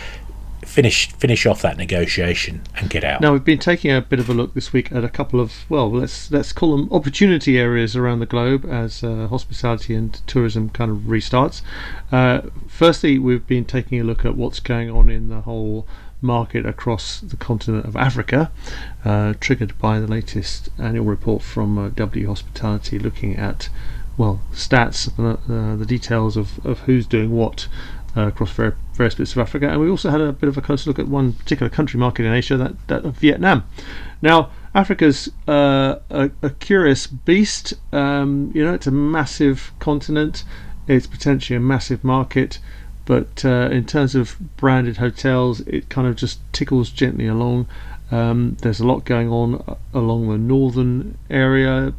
finish 0.75 1.09
finish 1.13 1.47
off 1.47 1.63
that 1.63 1.77
negotiation 1.77 2.61
and 2.77 2.91
get 2.91 3.05
out. 3.05 3.21
Now 3.21 3.33
we've 3.33 3.45
been 3.45 3.61
taking 3.61 3.93
a 3.93 4.01
bit 4.01 4.19
of 4.19 4.29
a 4.29 4.35
look 4.35 4.55
this 4.55 4.73
week 4.73 4.91
at 4.91 5.05
a 5.05 5.09
couple 5.09 5.39
of 5.39 5.65
well, 5.69 5.89
let's 5.89 6.33
let's 6.33 6.53
call 6.53 6.77
them 6.77 6.93
opportunity 6.93 7.59
areas 7.59 7.95
around 7.95 8.19
the 8.19 8.27
globe 8.27 8.65
as 8.65 9.05
uh, 9.05 9.29
hospitality 9.29 9.95
and 9.95 10.21
tourism 10.27 10.71
kind 10.71 10.91
of 10.91 10.99
restarts. 10.99 11.63
Uh, 12.11 12.41
firstly, 12.67 13.21
we've 13.21 13.47
been 13.47 13.65
taking 13.65 14.01
a 14.01 14.05
look 14.05 14.25
at 14.25 14.35
what's 14.35 14.59
going 14.59 14.91
on 14.91 15.09
in 15.09 15.29
the 15.29 15.43
whole 15.43 15.87
market 16.21 16.67
across 16.67 17.21
the 17.21 17.37
continent 17.37 17.85
of 17.85 17.95
Africa, 17.95 18.51
uh, 19.05 19.35
triggered 19.39 19.79
by 19.79 20.01
the 20.01 20.09
latest 20.09 20.71
annual 20.77 21.05
report 21.05 21.43
from 21.43 21.79
uh, 21.79 21.89
W 21.91 22.27
Hospitality 22.27 22.99
looking 22.99 23.37
at 23.37 23.69
well 24.17 24.41
stats, 24.53 25.09
uh, 25.19 25.77
the 25.77 25.87
details 25.87 26.37
of, 26.37 26.65
of 26.67 26.81
who's 26.81 27.07
doing 27.07 27.31
what 27.31 27.69
uh, 28.17 28.23
across 28.27 28.51
various 28.95 29.15
bits 29.15 29.33
of 29.33 29.39
Africa, 29.39 29.69
and 29.69 29.81
we 29.81 29.91
also 29.91 30.11
had 30.11 30.21
a 30.21 30.33
bit 30.33 30.49
of 30.49 30.57
a 30.57 30.63
closer 30.63 30.89
look 30.89 30.99
at 30.99 31.09
one 31.09 31.33
particular 31.33 31.69
country 31.69 31.99
market 31.99 32.25
in 32.25 32.33
Asia, 32.33 32.57
that, 32.57 32.89
that 32.89 33.05
of 33.05 33.19
Vietnam. 33.19 33.65
Now, 34.23 34.51
Africa's 34.75 35.31
uh, 35.47 35.97
a, 36.11 36.31
a, 36.43 36.51
curious 36.51 37.07
beast. 37.07 37.75
Um, 37.93 38.51
you 38.55 38.65
know, 38.65 38.75
it's 38.75 38.87
a 38.87 38.93
massive 38.93 39.73
continent. 39.79 40.45
It's 40.89 41.07
potentially 41.07 41.57
a 41.57 41.61
massive 41.61 42.03
market, 42.03 42.59
but 43.05 43.45
uh, 43.45 43.69
in 43.71 43.85
terms 43.87 44.15
of 44.15 44.37
branded 44.57 44.99
hotels, 44.99 45.61
it 45.61 45.89
kind 45.89 46.07
of 46.07 46.17
just 46.17 46.41
tickles 46.53 46.91
gently 46.91 47.27
along. 47.27 47.67
Um, 48.11 48.57
there's 48.61 48.81
a 48.81 48.87
lot 48.87 49.05
going 49.05 49.29
on 49.31 49.63
uh, 49.67 49.77
along 49.93 50.29
the 50.29 50.39
northern 50.39 51.19
area 51.31 51.95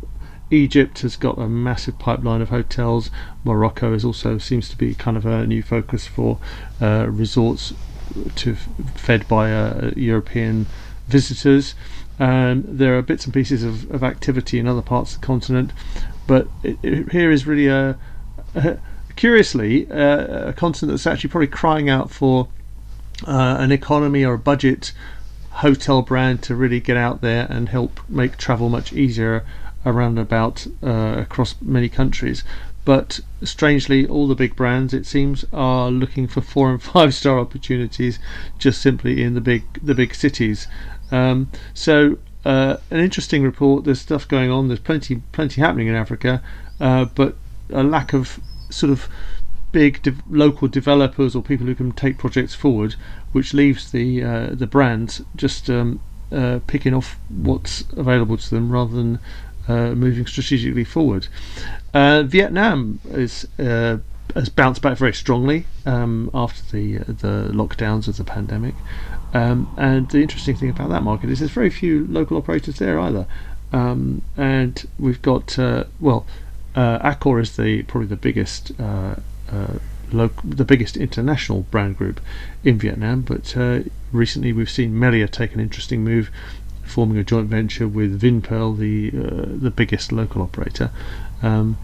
Egypt 0.56 1.00
has 1.00 1.16
got 1.16 1.38
a 1.38 1.48
massive 1.48 2.00
pipeline 2.00 2.42
of 2.42 2.50
hotels. 2.50 3.10
Morocco 3.44 3.94
is 3.94 4.06
also 4.06 4.38
seems 4.38 4.70
to 4.70 4.78
be 4.78 4.96
kind 4.96 5.18
of 5.18 5.26
a 5.26 5.46
new 5.46 5.62
focus 5.62 6.08
for 6.08 6.40
uh, 6.82 7.06
resorts 7.10 7.74
to 8.36 8.56
fed 8.96 9.28
by 9.28 9.52
uh, 9.52 9.92
European 9.96 10.66
visitors. 11.08 11.76
Um, 12.20 12.64
there 12.66 12.98
are 12.98 13.02
bits 13.02 13.26
and 13.26 13.34
pieces 13.34 13.64
of, 13.64 13.92
of 13.92 14.04
activity 14.04 14.58
in 14.58 14.68
other 14.68 14.82
parts 14.82 15.16
of 15.16 15.22
the 15.22 15.28
continent, 15.28 15.72
but 16.26 16.48
it, 16.64 16.78
it, 16.82 17.12
here 17.12 17.30
is 17.30 17.46
really 17.46 17.68
a, 17.68 17.98
a 18.56 18.78
curiously 19.16 19.90
uh, 19.92 20.50
a 20.50 20.54
continent 20.54 20.94
that's 20.94 21.08
actually 21.08 21.30
probably 21.30 21.48
crying 21.48 21.90
out 21.90 22.10
for 22.12 22.48
uh, 23.28 23.58
an 23.60 23.72
economy 23.72 24.24
or 24.24 24.36
a 24.36 24.40
budget 24.40 24.94
hotel 25.50 26.02
brand 26.02 26.42
to 26.44 26.56
really 26.56 26.80
get 26.80 26.98
out 26.98 27.22
there 27.22 27.48
and 27.50 27.70
help 27.70 28.00
make 28.10 28.38
travel 28.38 28.70
much 28.70 28.92
easier 28.94 29.46
around 29.86 30.18
about 30.18 30.68
uh, 30.84 31.16
across 31.18 31.56
many 31.62 31.90
countries. 31.90 32.44
But 32.86 33.20
strangely, 33.44 34.08
all 34.08 34.28
the 34.28 34.36
big 34.36 34.56
brands, 34.56 34.94
it 34.94 35.08
seems, 35.08 35.44
are 35.52 35.90
looking 35.90 36.28
for 36.28 36.42
four 36.42 36.72
and 36.72 36.82
five 36.94 37.14
star 37.14 37.40
opportunities 37.40 38.20
just 38.60 38.82
simply 38.82 39.24
in 39.24 39.34
the 39.34 39.42
big 39.42 39.64
the 39.82 39.96
big 39.96 40.14
cities. 40.14 40.68
Um, 41.12 41.52
so 41.74 42.18
uh, 42.46 42.78
an 42.92 43.00
interesting 43.00 43.44
report. 43.44 43.86
There's 43.86 44.02
stuff 44.02 44.28
going 44.28 44.52
on. 44.52 44.68
There's 44.68 44.80
plenty 44.80 45.18
plenty 45.32 45.62
happening 45.62 45.88
in 45.88 45.96
Africa, 45.96 46.44
uh, 46.80 47.06
but 47.06 47.36
a 47.72 47.84
lack 47.84 48.14
of 48.14 48.40
sort 48.70 48.92
of 48.92 49.10
big 49.72 50.02
de- 50.04 50.16
local 50.30 50.68
developers 50.68 51.36
or 51.36 51.42
people 51.42 51.66
who 51.66 51.76
can 51.76 51.92
take 51.92 52.18
projects 52.18 52.54
forward, 52.54 52.96
which 53.32 53.54
leaves 53.54 53.92
the 53.92 54.24
uh, 54.24 54.50
the 54.52 54.68
brands 54.68 55.24
just 55.36 55.70
um, 55.70 56.00
uh, 56.32 56.60
picking 56.68 56.94
off 56.94 57.18
what's 57.30 57.84
available 57.98 58.38
to 58.38 58.50
them 58.50 58.72
rather 58.72 58.96
than 58.96 59.20
moving 59.68 60.26
strategically 60.26 60.84
forward. 60.84 61.28
Uh, 61.96 62.24
Vietnam 62.24 63.00
is 63.12 63.48
uh, 63.58 63.98
has 64.34 64.50
bounced 64.50 64.82
back 64.82 64.98
very 64.98 65.14
strongly 65.14 65.66
um, 65.86 66.30
after 66.34 66.62
the 66.72 66.98
the 66.98 67.50
lockdowns 67.54 68.08
of 68.08 68.18
the 68.18 68.24
pandemic. 68.24 68.76
Um, 69.34 69.74
and 69.78 70.10
the 70.10 70.22
interesting 70.22 70.56
thing 70.56 70.70
about 70.70 70.90
that 70.90 71.04
market 71.04 71.30
is 71.30 71.40
there's 71.40 71.52
very 71.52 71.70
few 71.70 72.06
local 72.08 72.38
operators 72.38 72.78
there 72.80 73.00
either. 73.00 73.26
Um, 73.72 74.22
and 74.38 74.88
we've 75.00 75.22
got 75.22 75.58
uh, 75.58 75.86
well, 76.00 76.26
uh, 76.76 77.00
Accor 77.00 77.42
is 77.42 77.56
the 77.56 77.84
probably 77.84 78.08
the 78.08 78.16
biggest. 78.18 78.72
Uh, 78.80 79.16
the 80.12 80.64
biggest 80.64 80.96
international 80.96 81.62
brand 81.72 81.98
group 81.98 82.22
in 82.64 82.78
Vietnam, 82.78 83.22
but 83.22 83.56
recently 84.14 84.54
we've 84.54 84.70
seen 84.70 84.98
Melia 84.98 85.28
take 85.28 85.54
an 85.54 85.60
interesting 85.60 86.04
move 86.04 86.30
forming 86.86 87.18
a 87.18 87.24
joint 87.24 87.50
venture 87.50 87.88
with 87.88 88.22
Vinpearl, 88.22 88.78
the 88.78 89.10
uh, 89.10 89.46
the 89.62 89.72
biggest 89.72 90.12
local 90.12 90.42
operator. 90.42 90.92
Um, 91.42 91.78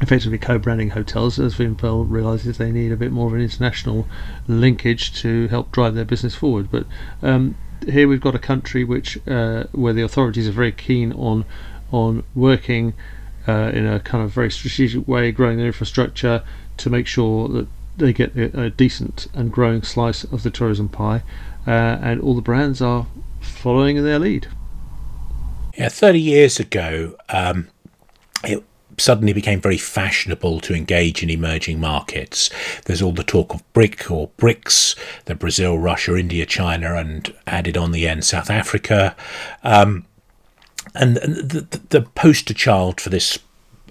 effectively 0.00 0.38
co-branding 0.38 0.90
hotels 0.90 1.38
as 1.38 1.54
Vinpearl 1.54 2.06
realizes 2.08 2.58
they 2.58 2.72
need 2.72 2.90
a 2.90 2.96
bit 2.96 3.12
more 3.12 3.28
of 3.28 3.34
an 3.34 3.40
international 3.40 4.06
linkage 4.48 5.14
to 5.22 5.46
help 5.48 5.70
drive 5.70 5.94
their 5.94 6.04
business 6.04 6.34
forward. 6.34 6.70
But 6.70 6.84
um, 7.22 7.56
here 7.86 8.08
we've 8.08 8.20
got 8.20 8.34
a 8.34 8.40
country 8.40 8.84
which 8.84 9.18
uh, 9.26 9.64
where 9.72 9.92
the 9.92 10.02
authorities 10.02 10.48
are 10.48 10.52
very 10.52 10.72
keen 10.72 11.12
on 11.12 11.44
on 11.92 12.24
working 12.34 12.94
uh, 13.46 13.70
in 13.72 13.86
a 13.86 14.00
kind 14.00 14.24
of 14.24 14.30
very 14.30 14.50
strategic 14.50 15.06
way, 15.06 15.30
growing 15.30 15.58
their 15.58 15.66
infrastructure 15.66 16.42
to 16.76 16.90
make 16.90 17.06
sure 17.06 17.48
that 17.48 17.68
they 17.96 18.12
get 18.12 18.34
a, 18.36 18.64
a 18.64 18.70
decent 18.70 19.28
and 19.34 19.52
growing 19.52 19.82
slice 19.82 20.24
of 20.24 20.42
the 20.42 20.50
tourism 20.50 20.88
pie, 20.88 21.22
uh, 21.66 21.70
and 21.70 22.20
all 22.20 22.34
the 22.34 22.42
brands 22.42 22.82
are 22.82 23.06
following 23.44 24.02
their 24.02 24.18
lead. 24.18 24.48
Yeah, 25.76 25.88
30 25.88 26.20
years 26.20 26.60
ago, 26.60 27.16
um, 27.28 27.68
it 28.44 28.62
suddenly 28.98 29.32
became 29.32 29.60
very 29.60 29.76
fashionable 29.76 30.60
to 30.60 30.74
engage 30.74 31.22
in 31.22 31.30
emerging 31.30 31.80
markets. 31.80 32.50
There's 32.84 33.02
all 33.02 33.12
the 33.12 33.24
talk 33.24 33.54
of 33.54 33.72
BRIC 33.72 34.10
or 34.10 34.28
BRICS, 34.36 34.96
the 35.24 35.34
Brazil, 35.34 35.78
Russia, 35.78 36.16
India, 36.16 36.46
China, 36.46 36.94
and 36.94 37.34
added 37.46 37.76
on 37.76 37.92
the 37.92 38.06
end 38.06 38.24
South 38.24 38.50
Africa. 38.50 39.16
Um, 39.62 40.06
and 40.94 41.16
the, 41.16 41.66
the 41.88 42.02
poster 42.02 42.54
child 42.54 43.00
for 43.00 43.10
this 43.10 43.38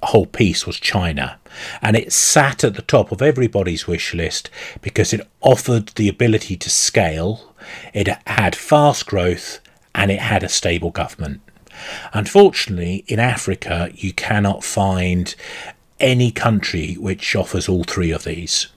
whole 0.04 0.26
piece 0.26 0.66
was 0.66 0.80
China. 0.80 1.40
And 1.82 1.96
it 1.96 2.12
sat 2.12 2.64
at 2.64 2.76
the 2.76 2.82
top 2.82 3.12
of 3.12 3.22
everybody's 3.22 3.88
wish 3.88 4.14
list 4.14 4.50
because 4.82 5.14
it 5.14 5.28
offered 5.42 5.90
the 5.90 6.10
ability 6.10 6.58
to 6.58 6.70
scale 6.70 7.53
it 7.94 8.08
had 8.28 8.56
fast 8.56 9.06
growth 9.06 9.60
and 9.96 10.12
it 10.12 10.20
had 10.20 10.44
a 10.44 10.50
stable 10.50 10.92
government. 10.92 11.42
Unfortunately, 12.14 13.04
in 13.08 13.20
Africa, 13.20 13.90
you 13.94 14.14
cannot 14.14 14.64
find 14.64 15.36
any 16.00 16.32
country 16.32 16.96
which 16.96 17.36
offers 17.36 17.68
all 17.68 17.84
three 17.84 18.12
of 18.12 18.24
these. 18.24 18.68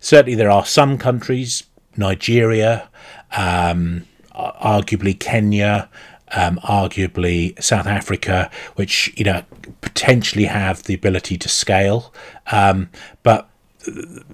Certainly, 0.00 0.34
there 0.34 0.50
are 0.50 0.66
some 0.66 0.98
countries, 0.98 1.64
Nigeria, 1.96 2.88
um, 3.36 4.06
arguably 4.34 5.18
Kenya, 5.18 5.88
um, 6.32 6.58
arguably 6.58 7.60
South 7.62 7.86
Africa, 7.86 8.50
which 8.74 9.12
you 9.16 9.24
know 9.24 9.42
potentially 9.80 10.44
have 10.44 10.82
the 10.84 10.94
ability 10.94 11.38
to 11.38 11.48
scale, 11.48 12.12
um, 12.50 12.90
but 13.22 13.48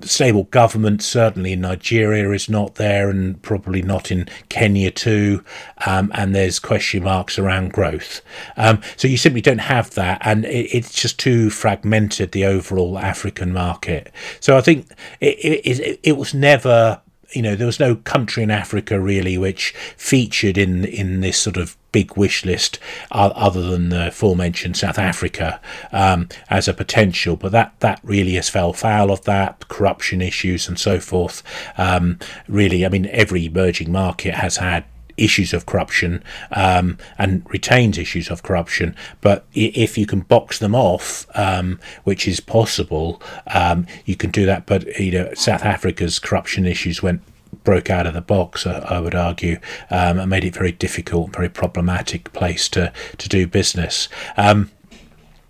stable 0.02 0.44
government 0.44 1.02
certainly 1.02 1.52
in 1.52 1.60
Nigeria 1.62 2.30
is 2.32 2.48
not 2.48 2.74
there 2.74 3.08
and 3.08 3.40
probably 3.42 3.82
not 3.82 4.10
in 4.10 4.28
Kenya 4.48 4.90
too 4.90 5.42
um, 5.86 6.10
and 6.14 6.34
there's 6.34 6.58
question 6.58 7.04
marks 7.04 7.38
around 7.38 7.72
growth. 7.72 8.20
Um, 8.56 8.80
so 8.96 9.08
you 9.08 9.16
simply 9.16 9.40
don't 9.40 9.58
have 9.58 9.94
that 9.94 10.20
and 10.24 10.44
it, 10.44 10.68
it's 10.76 10.92
just 10.92 11.18
too 11.18 11.50
fragmented 11.50 12.32
the 12.32 12.44
overall 12.44 12.98
African 12.98 13.52
market. 13.52 14.12
So 14.40 14.56
I 14.56 14.60
think 14.60 14.86
it, 15.20 15.38
it, 15.64 16.00
it 16.02 16.16
was 16.16 16.34
never 16.34 17.00
you 17.32 17.42
know 17.42 17.54
there 17.54 17.66
was 17.66 17.80
no 17.80 17.96
country 17.96 18.42
in 18.42 18.50
Africa 18.50 19.00
really 19.00 19.38
which 19.38 19.72
featured 19.96 20.58
in 20.58 20.84
in 20.84 21.20
this 21.20 21.38
sort 21.38 21.56
of 21.56 21.76
big 21.98 22.16
wish 22.16 22.44
list 22.44 22.78
other 23.10 23.60
than 23.60 23.88
the 23.88 24.06
aforementioned 24.06 24.76
South 24.76 25.00
Africa 25.00 25.60
um, 25.90 26.28
as 26.48 26.68
a 26.68 26.72
potential, 26.72 27.34
but 27.34 27.50
that 27.50 27.72
that 27.80 27.98
really 28.04 28.34
has 28.34 28.48
fell 28.48 28.72
foul 28.72 29.10
of 29.10 29.24
that 29.24 29.66
corruption 29.66 30.22
issues 30.22 30.68
and 30.68 30.78
so 30.78 31.00
forth. 31.00 31.42
Um, 31.76 32.20
really, 32.46 32.86
I 32.86 32.88
mean, 32.88 33.06
every 33.06 33.46
emerging 33.46 33.90
market 33.90 34.34
has 34.34 34.58
had 34.58 34.84
issues 35.16 35.52
of 35.52 35.66
corruption 35.66 36.22
um, 36.52 36.96
and 37.18 37.44
retains 37.50 37.98
issues 37.98 38.30
of 38.30 38.44
corruption. 38.44 38.94
But 39.20 39.44
if 39.52 39.98
you 39.98 40.06
can 40.06 40.20
box 40.20 40.60
them 40.60 40.76
off, 40.76 41.26
um, 41.34 41.80
which 42.04 42.28
is 42.28 42.38
possible, 42.38 43.20
um, 43.48 43.88
you 44.04 44.14
can 44.14 44.30
do 44.30 44.46
that. 44.46 44.66
But 44.66 44.86
you 45.00 45.10
know, 45.10 45.34
South 45.34 45.64
Africa's 45.64 46.20
corruption 46.20 46.64
issues 46.64 47.02
went 47.02 47.22
broke 47.64 47.90
out 47.90 48.06
of 48.06 48.14
the 48.14 48.20
box, 48.20 48.66
I, 48.66 49.00
would 49.00 49.14
argue, 49.14 49.58
um, 49.90 50.18
and 50.18 50.30
made 50.30 50.44
it 50.44 50.54
very 50.54 50.72
difficult, 50.72 51.32
very 51.34 51.48
problematic 51.48 52.32
place 52.32 52.68
to, 52.70 52.92
to 53.18 53.28
do 53.28 53.46
business. 53.46 54.08
Um, 54.36 54.70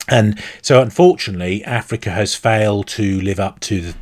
and 0.09 0.43
so, 0.63 0.81
unfortunately, 0.81 1.63
Africa 1.65 2.11
has 2.11 2.35
failed 2.35 2.89
to 2.89 3.21
live 3.21 3.39
up 3.39 3.61
to 3.61 3.81
the, 3.81 3.95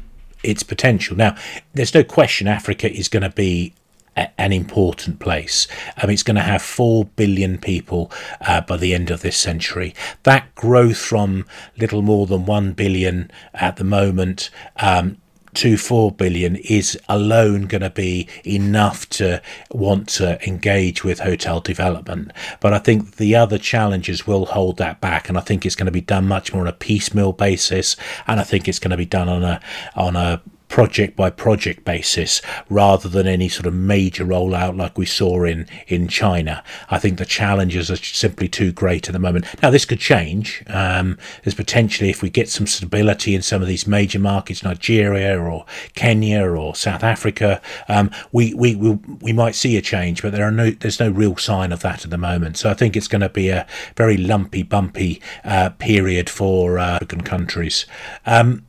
its 0.42 0.62
potential. 0.62 1.16
Now, 1.16 1.36
there's 1.74 1.94
no 1.94 2.04
question 2.04 2.46
Africa 2.46 2.90
is 2.90 3.08
going 3.08 3.24
to 3.24 3.30
be 3.30 3.74
an 4.16 4.52
important 4.52 5.18
place. 5.18 5.68
Um, 6.02 6.10
it's 6.10 6.22
going 6.22 6.36
to 6.36 6.42
have 6.42 6.62
4 6.62 7.04
billion 7.04 7.58
people 7.58 8.10
uh, 8.40 8.62
by 8.62 8.78
the 8.78 8.94
end 8.94 9.10
of 9.10 9.20
this 9.20 9.36
century. 9.36 9.94
That 10.22 10.54
growth 10.54 10.96
from 10.96 11.44
little 11.76 12.02
more 12.02 12.26
than 12.26 12.46
1 12.46 12.72
billion 12.72 13.30
at 13.52 13.76
the 13.76 13.84
moment 13.84 14.50
um, 14.76 15.18
to 15.56 15.76
4 15.76 16.12
billion 16.12 16.56
is 16.56 16.98
alone 17.08 17.62
going 17.62 17.82
to 17.82 17.90
be 17.90 18.28
enough 18.44 19.08
to 19.10 19.42
want 19.70 20.08
to 20.08 20.42
engage 20.46 21.02
with 21.02 21.20
hotel 21.20 21.60
development. 21.60 22.32
But 22.60 22.72
I 22.72 22.78
think 22.78 23.16
the 23.16 23.34
other 23.36 23.58
challenges 23.58 24.26
will 24.26 24.46
hold 24.46 24.76
that 24.78 25.00
back. 25.00 25.28
And 25.28 25.38
I 25.38 25.40
think 25.40 25.64
it's 25.64 25.74
going 25.74 25.86
to 25.86 25.92
be 25.92 26.00
done 26.00 26.28
much 26.28 26.52
more 26.52 26.62
on 26.62 26.68
a 26.68 26.72
piecemeal 26.72 27.32
basis. 27.32 27.96
And 28.26 28.38
I 28.38 28.44
think 28.44 28.68
it's 28.68 28.78
going 28.78 28.90
to 28.90 28.96
be 28.96 29.06
done 29.06 29.28
on 29.28 29.42
a, 29.42 29.60
on 29.94 30.16
a 30.16 30.42
project 30.68 31.16
by 31.16 31.30
project 31.30 31.84
basis 31.84 32.42
rather 32.68 33.08
than 33.08 33.26
any 33.26 33.48
sort 33.48 33.66
of 33.66 33.74
major 33.74 34.24
rollout 34.24 34.76
like 34.76 34.98
we 34.98 35.06
saw 35.06 35.44
in 35.44 35.66
in 35.86 36.08
China. 36.08 36.62
I 36.90 36.98
think 36.98 37.18
the 37.18 37.24
challenges 37.24 37.90
are 37.90 37.96
simply 37.96 38.48
too 38.48 38.72
great 38.72 39.08
at 39.08 39.12
the 39.12 39.18
moment. 39.18 39.46
Now 39.62 39.70
this 39.70 39.84
could 39.84 40.00
change. 40.00 40.62
Um, 40.66 41.18
there's 41.44 41.54
potentially 41.54 42.10
if 42.10 42.22
we 42.22 42.30
get 42.30 42.48
some 42.48 42.66
stability 42.66 43.34
in 43.34 43.42
some 43.42 43.62
of 43.62 43.68
these 43.68 43.86
major 43.86 44.18
markets, 44.18 44.62
Nigeria 44.62 45.40
or 45.40 45.64
Kenya 45.94 46.44
or 46.44 46.74
South 46.74 47.04
Africa, 47.04 47.60
um, 47.88 48.10
we, 48.32 48.54
we 48.54 48.74
we 48.74 48.98
we 49.20 49.32
might 49.32 49.54
see 49.54 49.76
a 49.76 49.82
change, 49.82 50.22
but 50.22 50.32
there 50.32 50.46
are 50.46 50.50
no 50.50 50.70
there's 50.70 51.00
no 51.00 51.10
real 51.10 51.36
sign 51.36 51.72
of 51.72 51.80
that 51.80 52.04
at 52.04 52.10
the 52.10 52.18
moment. 52.18 52.56
So 52.56 52.70
I 52.70 52.74
think 52.74 52.96
it's 52.96 53.08
going 53.08 53.20
to 53.20 53.28
be 53.28 53.48
a 53.48 53.66
very 53.96 54.16
lumpy, 54.16 54.62
bumpy 54.62 55.20
uh, 55.44 55.70
period 55.70 56.28
for 56.28 56.78
uh, 56.78 56.96
African 56.96 57.22
countries. 57.22 57.86
Um, 58.24 58.66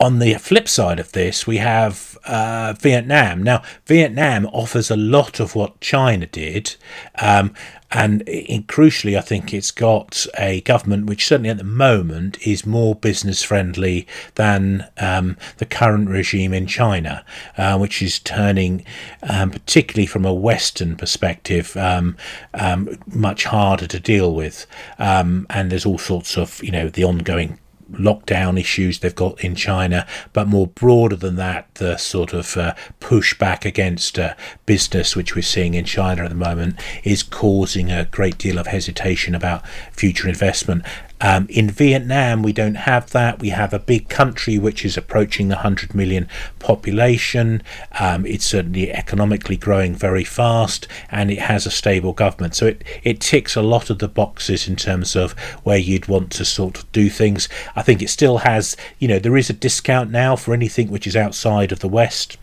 on 0.00 0.20
the 0.20 0.34
flip 0.34 0.68
side 0.68 1.00
of 1.00 1.12
this, 1.12 1.46
we 1.46 1.56
have 1.56 2.16
uh, 2.24 2.74
Vietnam. 2.78 3.42
Now, 3.42 3.62
Vietnam 3.86 4.46
offers 4.46 4.90
a 4.90 4.96
lot 4.96 5.40
of 5.40 5.56
what 5.56 5.80
China 5.80 6.26
did, 6.26 6.76
um, 7.20 7.52
and 7.90 8.22
in, 8.28 8.64
crucially, 8.64 9.16
I 9.16 9.22
think 9.22 9.52
it's 9.52 9.70
got 9.70 10.26
a 10.38 10.60
government 10.60 11.06
which, 11.06 11.26
certainly 11.26 11.50
at 11.50 11.58
the 11.58 11.64
moment, 11.64 12.36
is 12.46 12.66
more 12.66 12.94
business 12.94 13.42
friendly 13.42 14.06
than 14.34 14.86
um, 14.98 15.36
the 15.56 15.66
current 15.66 16.08
regime 16.08 16.52
in 16.52 16.66
China, 16.66 17.24
uh, 17.56 17.78
which 17.78 18.02
is 18.02 18.18
turning, 18.20 18.84
um, 19.22 19.50
particularly 19.50 20.06
from 20.06 20.24
a 20.24 20.34
Western 20.34 20.96
perspective, 20.96 21.76
um, 21.76 22.16
um, 22.54 22.98
much 23.06 23.44
harder 23.44 23.86
to 23.86 23.98
deal 23.98 24.34
with. 24.34 24.66
Um, 24.98 25.46
and 25.50 25.72
there's 25.72 25.86
all 25.86 25.98
sorts 25.98 26.36
of, 26.36 26.62
you 26.62 26.70
know, 26.70 26.88
the 26.88 27.04
ongoing 27.04 27.58
lockdown 27.92 28.58
issues 28.58 28.98
they've 28.98 29.14
got 29.14 29.42
in 29.42 29.54
China, 29.54 30.06
but 30.32 30.46
more 30.46 30.66
broader 30.66 31.16
than 31.16 31.36
that, 31.36 31.72
the 31.74 31.96
sort 31.96 32.32
of 32.32 32.56
uh, 32.56 32.74
pushback 33.00 33.64
against 33.64 34.18
uh, 34.18 34.34
business 34.66 35.16
which 35.16 35.34
we're 35.34 35.42
seeing 35.42 35.74
in 35.74 35.84
China 35.84 36.24
at 36.24 36.30
the 36.30 36.34
moment 36.34 36.78
is 37.04 37.22
causing 37.22 37.90
a 37.90 38.04
great 38.06 38.38
deal 38.38 38.58
of 38.58 38.66
hesitation 38.66 39.34
about 39.34 39.66
future 39.92 40.28
investment. 40.28 40.84
Um, 41.20 41.46
in 41.50 41.68
Vietnam, 41.68 42.42
we 42.42 42.52
don't 42.52 42.76
have 42.76 43.10
that. 43.10 43.40
We 43.40 43.48
have 43.48 43.72
a 43.72 43.78
big 43.78 44.08
country 44.08 44.58
which 44.58 44.84
is 44.84 44.96
approaching 44.96 45.48
the 45.48 45.56
100 45.56 45.94
million 45.94 46.28
population. 46.60 47.62
Um, 47.98 48.24
it's 48.24 48.44
certainly 48.44 48.92
economically 48.92 49.56
growing 49.56 49.94
very 49.94 50.22
fast 50.22 50.86
and 51.10 51.30
it 51.30 51.40
has 51.40 51.66
a 51.66 51.70
stable 51.70 52.12
government. 52.12 52.54
So 52.54 52.66
it, 52.66 52.84
it 53.02 53.20
ticks 53.20 53.56
a 53.56 53.62
lot 53.62 53.90
of 53.90 53.98
the 53.98 54.08
boxes 54.08 54.68
in 54.68 54.76
terms 54.76 55.16
of 55.16 55.32
where 55.64 55.78
you'd 55.78 56.06
want 56.06 56.30
to 56.32 56.44
sort 56.44 56.78
of 56.78 56.92
do 56.92 57.10
things. 57.10 57.48
I 57.78 57.82
think 57.82 58.02
it 58.02 58.10
still 58.10 58.38
has, 58.38 58.76
you 58.98 59.06
know, 59.06 59.20
there 59.20 59.36
is 59.36 59.48
a 59.48 59.52
discount 59.52 60.10
now 60.10 60.34
for 60.34 60.52
anything 60.52 60.90
which 60.90 61.06
is 61.06 61.14
outside 61.14 61.70
of 61.70 61.78
the 61.78 61.88
West 61.88 62.36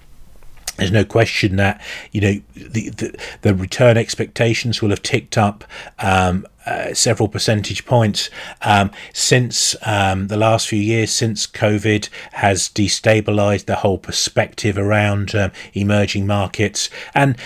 there's 0.78 0.92
no 0.92 1.06
question 1.06 1.56
that 1.56 1.82
you 2.12 2.20
know 2.20 2.42
the, 2.54 2.90
the, 2.90 3.18
the 3.44 3.56
return 3.56 3.98
expectations 3.98 4.82
will 4.82 4.90
have 4.90 5.02
ticked 5.02 5.38
up 5.38 5.64
um, 6.00 6.46
uh, 6.66 6.94
several 6.94 7.30
percentage 7.30 7.86
points 7.86 8.30
um, 8.62 8.92
since 9.14 9.76
um, 9.84 10.28
the 10.28 10.38
last 10.38 10.68
few 10.68 10.80
years, 10.80 11.12
since 11.12 11.48
COVID 11.48 12.10
has 12.34 12.68
destabilized 12.70 13.66
the 13.66 13.76
whole 13.76 13.98
perspective 13.98 14.78
around 14.78 15.36
um, 15.36 15.52
emerging 15.74 16.26
markets. 16.28 16.90
And 17.14 17.38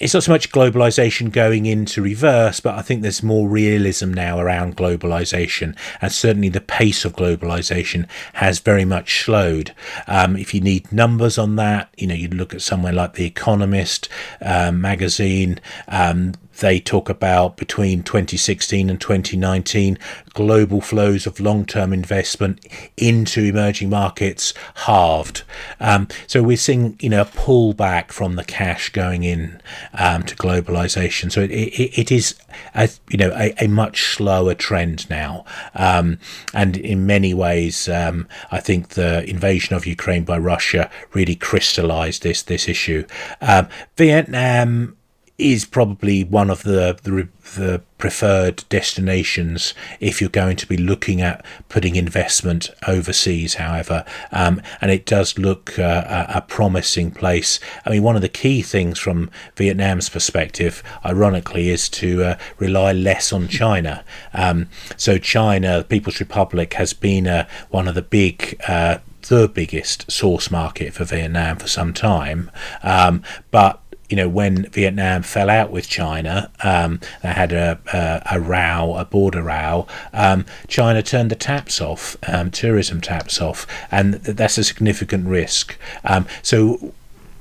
it's 0.00 0.14
not 0.14 0.22
so 0.22 0.32
much 0.32 0.50
globalization 0.52 1.32
going 1.32 1.66
into 1.66 2.02
reverse, 2.02 2.60
but 2.60 2.74
I 2.74 2.82
think 2.82 3.02
there's 3.02 3.22
more 3.22 3.48
realism 3.48 4.12
now 4.12 4.38
around 4.38 4.76
globalization, 4.76 5.76
and 6.00 6.12
certainly 6.12 6.48
the 6.48 6.60
pace 6.60 7.04
of 7.04 7.16
globalization 7.16 8.06
has 8.34 8.60
very 8.60 8.84
much 8.84 9.24
slowed. 9.24 9.74
Um, 10.06 10.36
if 10.36 10.54
you 10.54 10.60
need 10.60 10.92
numbers 10.92 11.38
on 11.38 11.56
that, 11.56 11.88
you 11.96 12.06
know, 12.06 12.14
you 12.14 12.28
look 12.28 12.54
at 12.54 12.62
somewhere 12.62 12.92
like 12.92 13.14
The 13.14 13.26
Economist 13.26 14.08
um, 14.40 14.80
magazine. 14.80 15.60
Um, 15.88 16.34
they 16.58 16.80
talk 16.80 17.08
about 17.08 17.56
between 17.56 18.02
2016 18.02 18.90
and 18.90 19.00
2019 19.00 19.98
global 20.34 20.80
flows 20.80 21.26
of 21.26 21.40
long-term 21.40 21.92
investment 21.92 22.64
into 22.96 23.42
emerging 23.42 23.90
markets 23.90 24.54
halved. 24.74 25.42
Um, 25.80 26.08
so 26.26 26.42
we're 26.42 26.56
seeing, 26.56 26.96
you 27.00 27.08
know, 27.08 27.22
a 27.22 27.24
pullback 27.24 28.12
from 28.12 28.36
the 28.36 28.44
cash 28.44 28.90
going 28.90 29.24
in 29.24 29.60
um, 29.94 30.22
to 30.24 30.36
globalization. 30.36 31.32
So 31.32 31.40
it, 31.40 31.50
it, 31.50 31.98
it 31.98 32.12
is, 32.12 32.34
a, 32.74 32.88
you 33.08 33.18
know, 33.18 33.32
a, 33.34 33.54
a 33.64 33.68
much 33.68 34.14
slower 34.14 34.54
trend 34.54 35.08
now. 35.08 35.44
Um, 35.74 36.18
and 36.54 36.76
in 36.76 37.06
many 37.06 37.34
ways, 37.34 37.88
um, 37.88 38.28
I 38.50 38.60
think 38.60 38.90
the 38.90 39.28
invasion 39.28 39.74
of 39.74 39.86
Ukraine 39.86 40.24
by 40.24 40.38
Russia 40.38 40.90
really 41.14 41.34
crystallized 41.34 42.22
this 42.22 42.42
this 42.42 42.68
issue. 42.68 43.06
Um, 43.40 43.68
Vietnam 43.96 44.97
is 45.38 45.64
probably 45.64 46.24
one 46.24 46.50
of 46.50 46.64
the, 46.64 46.98
the, 47.04 47.28
the 47.54 47.80
preferred 47.96 48.64
destinations 48.68 49.72
if 50.00 50.20
you're 50.20 50.28
going 50.28 50.56
to 50.56 50.66
be 50.66 50.76
looking 50.76 51.20
at 51.20 51.44
putting 51.68 51.94
investment 51.94 52.70
overseas. 52.88 53.54
However, 53.54 54.04
um, 54.32 54.60
and 54.80 54.90
it 54.90 55.06
does 55.06 55.38
look 55.38 55.78
uh, 55.78 56.26
a, 56.28 56.40
promising 56.42 57.12
place. 57.12 57.60
I 57.86 57.90
mean, 57.90 58.02
one 58.02 58.16
of 58.16 58.22
the 58.22 58.28
key 58.28 58.62
things 58.62 58.98
from 58.98 59.30
Vietnam's 59.54 60.08
perspective, 60.08 60.82
ironically, 61.04 61.68
is 61.68 61.88
to 61.90 62.24
uh, 62.24 62.38
rely 62.58 62.92
less 62.92 63.32
on 63.32 63.46
China. 63.46 64.04
Um, 64.34 64.68
so, 64.96 65.18
China, 65.18 65.78
the 65.78 65.84
People's 65.84 66.18
Republic, 66.18 66.74
has 66.74 66.92
been 66.92 67.28
uh, 67.28 67.46
one 67.70 67.86
of 67.86 67.94
the 67.94 68.02
big 68.02 68.60
uh, 68.66 68.98
the 69.28 69.46
biggest 69.46 70.10
source 70.10 70.50
market 70.50 70.94
for 70.94 71.04
Vietnam 71.04 71.58
for 71.58 71.68
some 71.68 71.92
time, 71.92 72.50
um, 72.82 73.22
but 73.50 73.82
you 74.08 74.16
know, 74.16 74.28
when 74.28 74.64
Vietnam 74.70 75.22
fell 75.22 75.50
out 75.50 75.70
with 75.70 75.88
China, 75.88 76.50
um, 76.62 77.00
they 77.22 77.28
had 77.28 77.52
a, 77.52 77.78
a, 77.92 78.36
a, 78.36 78.40
row, 78.40 78.94
a 78.96 79.04
border 79.04 79.42
row. 79.42 79.86
Um, 80.12 80.46
China 80.66 81.02
turned 81.02 81.30
the 81.30 81.36
taps 81.36 81.80
off, 81.80 82.16
um, 82.26 82.50
tourism 82.50 83.00
taps 83.00 83.40
off, 83.40 83.66
and 83.90 84.14
that's 84.14 84.56
a 84.56 84.64
significant 84.64 85.26
risk. 85.26 85.76
Um, 86.04 86.26
so 86.42 86.94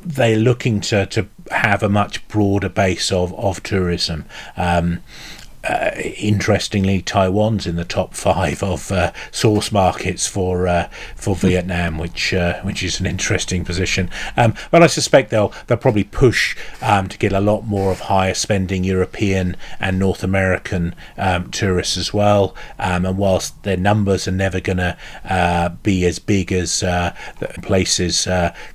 they're 0.04 0.38
looking 0.38 0.82
to, 0.82 1.06
to 1.08 1.28
have 1.52 1.84
a 1.84 1.90
much 1.90 2.28
broader 2.28 2.70
base 2.70 3.12
of, 3.12 3.34
of 3.36 3.64
tourism. 3.64 4.26
Um, 4.56 5.00
uh, 5.68 5.92
interestingly, 5.98 7.02
Taiwan's 7.02 7.68
in 7.68 7.76
the 7.76 7.86
top 7.86 8.14
five 8.14 8.64
of 8.64 8.92
uh, 8.92 9.12
source 9.32 9.72
markets 9.72 10.26
for 10.28 10.68
uh, 10.68 10.90
for 11.16 11.36
hmm. 11.36 11.48
Vietnam, 11.48 11.98
which 11.98 12.34
uh, 12.34 12.62
which 12.62 12.84
is 12.84 13.00
an 13.00 13.06
interesting 13.06 13.66
position. 13.66 14.10
Um, 14.36 14.54
but 14.72 14.82
I 14.82 14.88
suspect 14.88 15.30
they'll 15.30 15.54
they'll 15.68 15.78
probably 15.78 16.04
push 16.04 16.58
um, 16.82 17.10
to 17.10 17.18
get 17.18 17.34
a 17.34 17.42
lot 17.42 17.66
more 17.66 17.92
of 17.92 18.02
higher 18.02 18.34
spending 18.34 18.84
European 18.84 19.56
and 19.80 20.00
North 20.00 20.24
American 20.24 20.96
um, 21.18 21.52
tourists 21.52 21.98
as 21.98 22.14
well. 22.14 22.56
Um, 22.80 23.06
and 23.06 23.18
whilst 23.18 23.64
their 23.64 23.78
numbers 23.78 24.28
are 24.28 24.32
never 24.32 24.60
going 24.60 24.78
to 24.78 24.98
uh, 25.26 25.70
be 25.70 26.06
as 26.06 26.20
big 26.20 26.52
as 26.52 26.84
uh, 26.84 27.14
places 27.62 28.28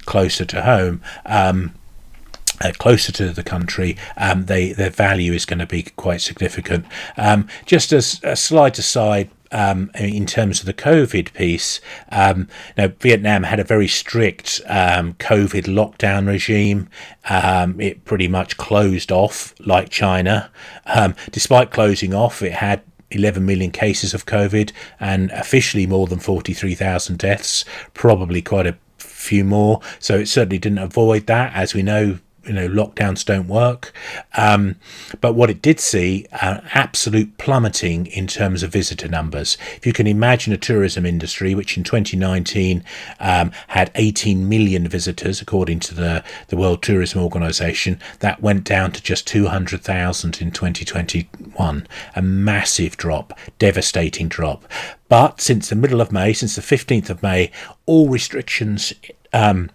closer 0.05 0.45
to 0.45 0.63
home. 0.63 1.01
Uh, 2.61 2.73
closer 2.79 3.11
to 3.13 3.31
the 3.31 3.43
country, 3.43 3.97
um, 4.17 4.47
they 4.47 4.73
their 4.73 4.91
value 4.91 5.33
is 5.33 5.45
going 5.45 5.59
to 5.59 5.67
be 5.67 5.83
quite 5.83 6.21
significant. 6.21 6.85
Um, 7.17 7.49
just 7.67 7.93
as 7.93 8.21
a 8.23 8.37
slight 8.37 8.79
aside. 8.79 9.31
Um, 9.55 9.91
in 9.95 10.25
terms 10.25 10.61
of 10.61 10.65
the 10.65 10.73
COVID 10.73 11.35
piece, 11.35 11.83
um, 12.11 12.49
now 12.79 12.89
Vietnam 13.01 13.43
had 13.43 13.61
a 13.61 13.65
very 13.65 13.87
strict 13.87 14.63
um, 14.67 15.13
COVID 15.17 15.65
lockdown 15.65 16.27
regime. 16.27 16.89
Um, 17.29 17.79
it 17.79 18.07
pretty 18.07 18.29
much 18.29 18.57
closed 18.57 19.13
off 19.13 19.55
like 19.61 19.91
China. 19.91 20.51
Um, 20.87 21.15
despite 21.33 21.71
closing 21.71 22.15
off, 22.15 22.41
it 22.41 22.53
had 22.53 22.81
11 23.15 23.45
million 23.45 23.71
cases 23.71 24.15
of 24.15 24.27
COVID 24.27 24.73
and 24.99 25.31
officially 25.33 25.87
more 25.87 26.07
than 26.07 26.19
43,000 26.19 27.19
deaths. 27.19 27.65
Probably 27.95 28.43
quite 28.43 28.67
a 28.67 28.77
few 28.99 29.45
more. 29.45 29.81
So 29.99 30.17
it 30.17 30.27
certainly 30.27 30.59
didn't 30.59 30.79
avoid 30.79 31.27
that. 31.27 31.53
As 31.55 31.75
we 31.75 31.83
know, 31.83 32.19
you 32.45 32.53
know 32.53 32.69
lockdowns 32.69 33.25
don't 33.25 33.49
work. 33.49 33.93
Um, 34.37 34.77
but 35.21 35.35
what 35.35 35.51
it 35.51 35.63
did 35.63 35.81
see 35.81 36.27
uh, 36.41 36.61
absolute 36.75 37.37
plummeting 37.39 38.07
in 38.07 38.27
terms 38.27 38.63
of 38.63 38.73
visitor 38.73 39.09
numbers. 39.09 39.57
If 39.77 39.87
you 39.87 39.93
can 39.93 40.07
imagine 40.07 40.53
a 40.53 40.59
tourism 40.59 41.07
industry 41.07 41.55
which 41.55 41.77
in 41.77 41.85
2019 41.85 42.85
um, 43.21 43.53
had 43.69 43.91
18 43.95 44.49
million 44.49 44.89
visitors 44.89 45.41
according 45.41 45.81
to 45.81 45.95
the, 45.95 46.25
the 46.49 46.57
world 46.57 46.83
tourism 46.83 47.23
organization 47.23 48.01
that 48.21 48.43
went 48.43 48.65
down 48.65 48.93
to 48.93 49.03
just 49.03 49.27
200,000 49.27 50.41
in 50.41 50.51
2021 50.51 51.87
a 52.17 52.23
massive 52.23 52.97
drop 52.97 53.39
devastating 53.59 54.29
drop. 54.29 54.65
But 55.09 55.41
since 55.41 55.69
the 55.69 55.77
middle 55.77 56.01
of 56.01 56.13
may 56.13 56.33
since 56.33 56.57
the 56.57 56.63
15th 56.63 57.11
of 57.11 57.23
may 57.23 57.51
all 57.87 58.09
restrictions 58.09 58.93
um, 59.33 59.71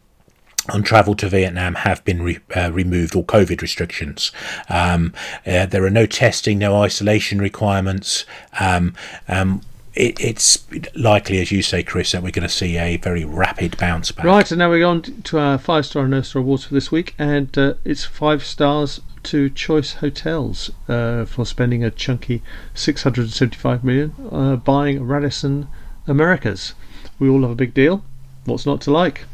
on 0.69 0.83
travel 0.83 1.15
to 1.15 1.29
Vietnam 1.29 1.75
have 1.75 2.03
been 2.05 2.21
re, 2.21 2.39
uh, 2.55 2.71
removed, 2.71 3.15
or 3.15 3.23
COVID 3.23 3.61
restrictions. 3.61 4.31
Um, 4.69 5.13
uh, 5.45 5.65
there 5.65 5.83
are 5.85 5.89
no 5.89 6.05
testing, 6.05 6.59
no 6.59 6.81
isolation 6.81 7.39
requirements. 7.39 8.25
Um, 8.59 8.95
um, 9.27 9.61
it, 9.97 10.19
it's 10.19 10.65
likely, 10.95 11.39
as 11.41 11.51
you 11.51 11.61
say, 11.61 11.83
Chris, 11.83 12.11
that 12.11 12.21
we're 12.21 12.31
going 12.31 12.47
to 12.47 12.53
see 12.53 12.77
a 12.77 12.97
very 12.97 13.25
rapid 13.25 13.77
bounce 13.77 14.11
back. 14.11 14.25
Right, 14.25 14.49
and 14.51 14.59
now 14.59 14.69
we're 14.69 14.85
on 14.85 15.01
to 15.01 15.39
our 15.39 15.57
five 15.57 15.85
star 15.85 16.05
and 16.05 16.25
star 16.25 16.41
awards 16.41 16.65
for 16.65 16.73
this 16.73 16.91
week, 16.91 17.15
and 17.17 17.55
uh, 17.57 17.73
it's 17.83 18.05
five 18.05 18.43
stars 18.43 19.01
to 19.23 19.49
Choice 19.49 19.93
Hotels 19.93 20.71
uh, 20.87 21.25
for 21.25 21.45
spending 21.45 21.83
a 21.83 21.91
chunky 21.91 22.41
675 22.75 23.83
million 23.83 24.13
uh, 24.31 24.55
buying 24.55 25.03
Radisson 25.03 25.67
Americas. 26.05 26.75
We 27.19 27.27
all 27.27 27.41
have 27.41 27.51
a 27.51 27.55
big 27.55 27.73
deal. 27.73 28.05
What's 28.45 28.65
not 28.65 28.81
to 28.81 28.91
like? 28.91 29.25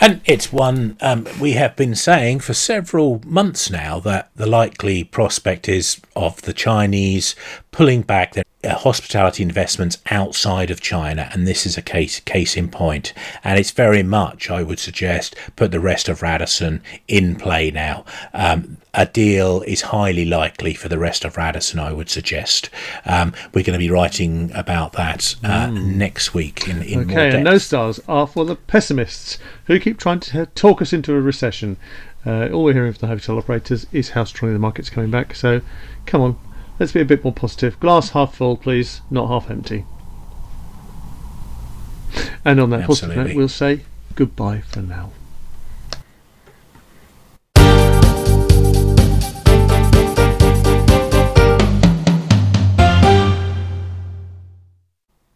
And 0.00 0.20
it's 0.24 0.52
one 0.52 0.96
um, 1.00 1.26
we 1.40 1.52
have 1.52 1.74
been 1.74 1.96
saying 1.96 2.40
for 2.40 2.54
several 2.54 3.20
months 3.26 3.68
now 3.68 3.98
that 4.00 4.30
the 4.36 4.46
likely 4.46 5.02
prospect 5.02 5.68
is 5.68 6.00
of 6.14 6.40
the 6.42 6.52
Chinese 6.52 7.34
pulling 7.72 8.02
back 8.02 8.34
their 8.34 8.44
hospitality 8.64 9.42
investments 9.42 9.98
outside 10.10 10.70
of 10.70 10.80
China, 10.80 11.28
and 11.32 11.46
this 11.46 11.64
is 11.64 11.78
a 11.78 11.82
case 11.82 12.20
case 12.20 12.56
in 12.56 12.68
point. 12.68 13.12
And 13.44 13.58
it's 13.58 13.70
very 13.70 14.02
much, 14.02 14.50
I 14.50 14.62
would 14.62 14.78
suggest, 14.78 15.36
put 15.54 15.70
the 15.70 15.80
rest 15.80 16.08
of 16.08 16.22
Radisson 16.22 16.82
in 17.06 17.36
play 17.36 17.70
now. 17.70 18.04
Um, 18.34 18.78
a 18.94 19.06
deal 19.06 19.62
is 19.62 19.82
highly 19.82 20.24
likely 20.24 20.74
for 20.74 20.88
the 20.88 20.98
rest 20.98 21.24
of 21.24 21.36
Radisson, 21.36 21.78
I 21.78 21.92
would 21.92 22.10
suggest. 22.10 22.68
Um, 23.04 23.32
we're 23.52 23.62
going 23.62 23.78
to 23.78 23.84
be 23.84 23.90
writing 23.90 24.50
about 24.54 24.94
that 24.94 25.36
uh, 25.44 25.68
mm. 25.68 25.94
next 25.94 26.34
week 26.34 26.66
in, 26.66 26.82
in 26.82 27.00
okay, 27.00 27.04
more 27.04 27.16
depth. 27.16 27.34
and 27.36 27.44
no 27.44 27.58
stars 27.58 28.00
are 28.08 28.26
for 28.26 28.44
the 28.44 28.56
pessimists 28.56 29.38
who 29.66 29.78
keep 29.78 29.98
trying 29.98 30.20
to 30.20 30.46
talk 30.46 30.82
us 30.82 30.92
into 30.92 31.14
a 31.14 31.20
recession. 31.20 31.76
Uh, 32.26 32.48
all 32.48 32.64
we're 32.64 32.72
hearing 32.72 32.92
from 32.92 33.06
the 33.08 33.14
hotel 33.14 33.38
operators 33.38 33.86
is 33.92 34.10
how 34.10 34.24
strongly 34.24 34.52
the 34.52 34.58
market's 34.58 34.90
coming 34.90 35.12
back. 35.12 35.36
So, 35.36 35.60
come 36.04 36.20
on, 36.20 36.38
Let's 36.78 36.92
be 36.92 37.00
a 37.00 37.04
bit 37.04 37.24
more 37.24 37.32
positive. 37.32 37.78
Glass 37.80 38.10
half 38.10 38.34
full, 38.34 38.56
please, 38.56 39.00
not 39.10 39.28
half 39.28 39.50
empty. 39.50 39.84
And 42.44 42.60
on 42.60 42.70
that 42.70 42.86
positive 42.86 43.16
note, 43.16 43.34
we'll 43.34 43.48
say 43.48 43.80
goodbye 44.14 44.60
for 44.60 44.80
now. 44.80 45.10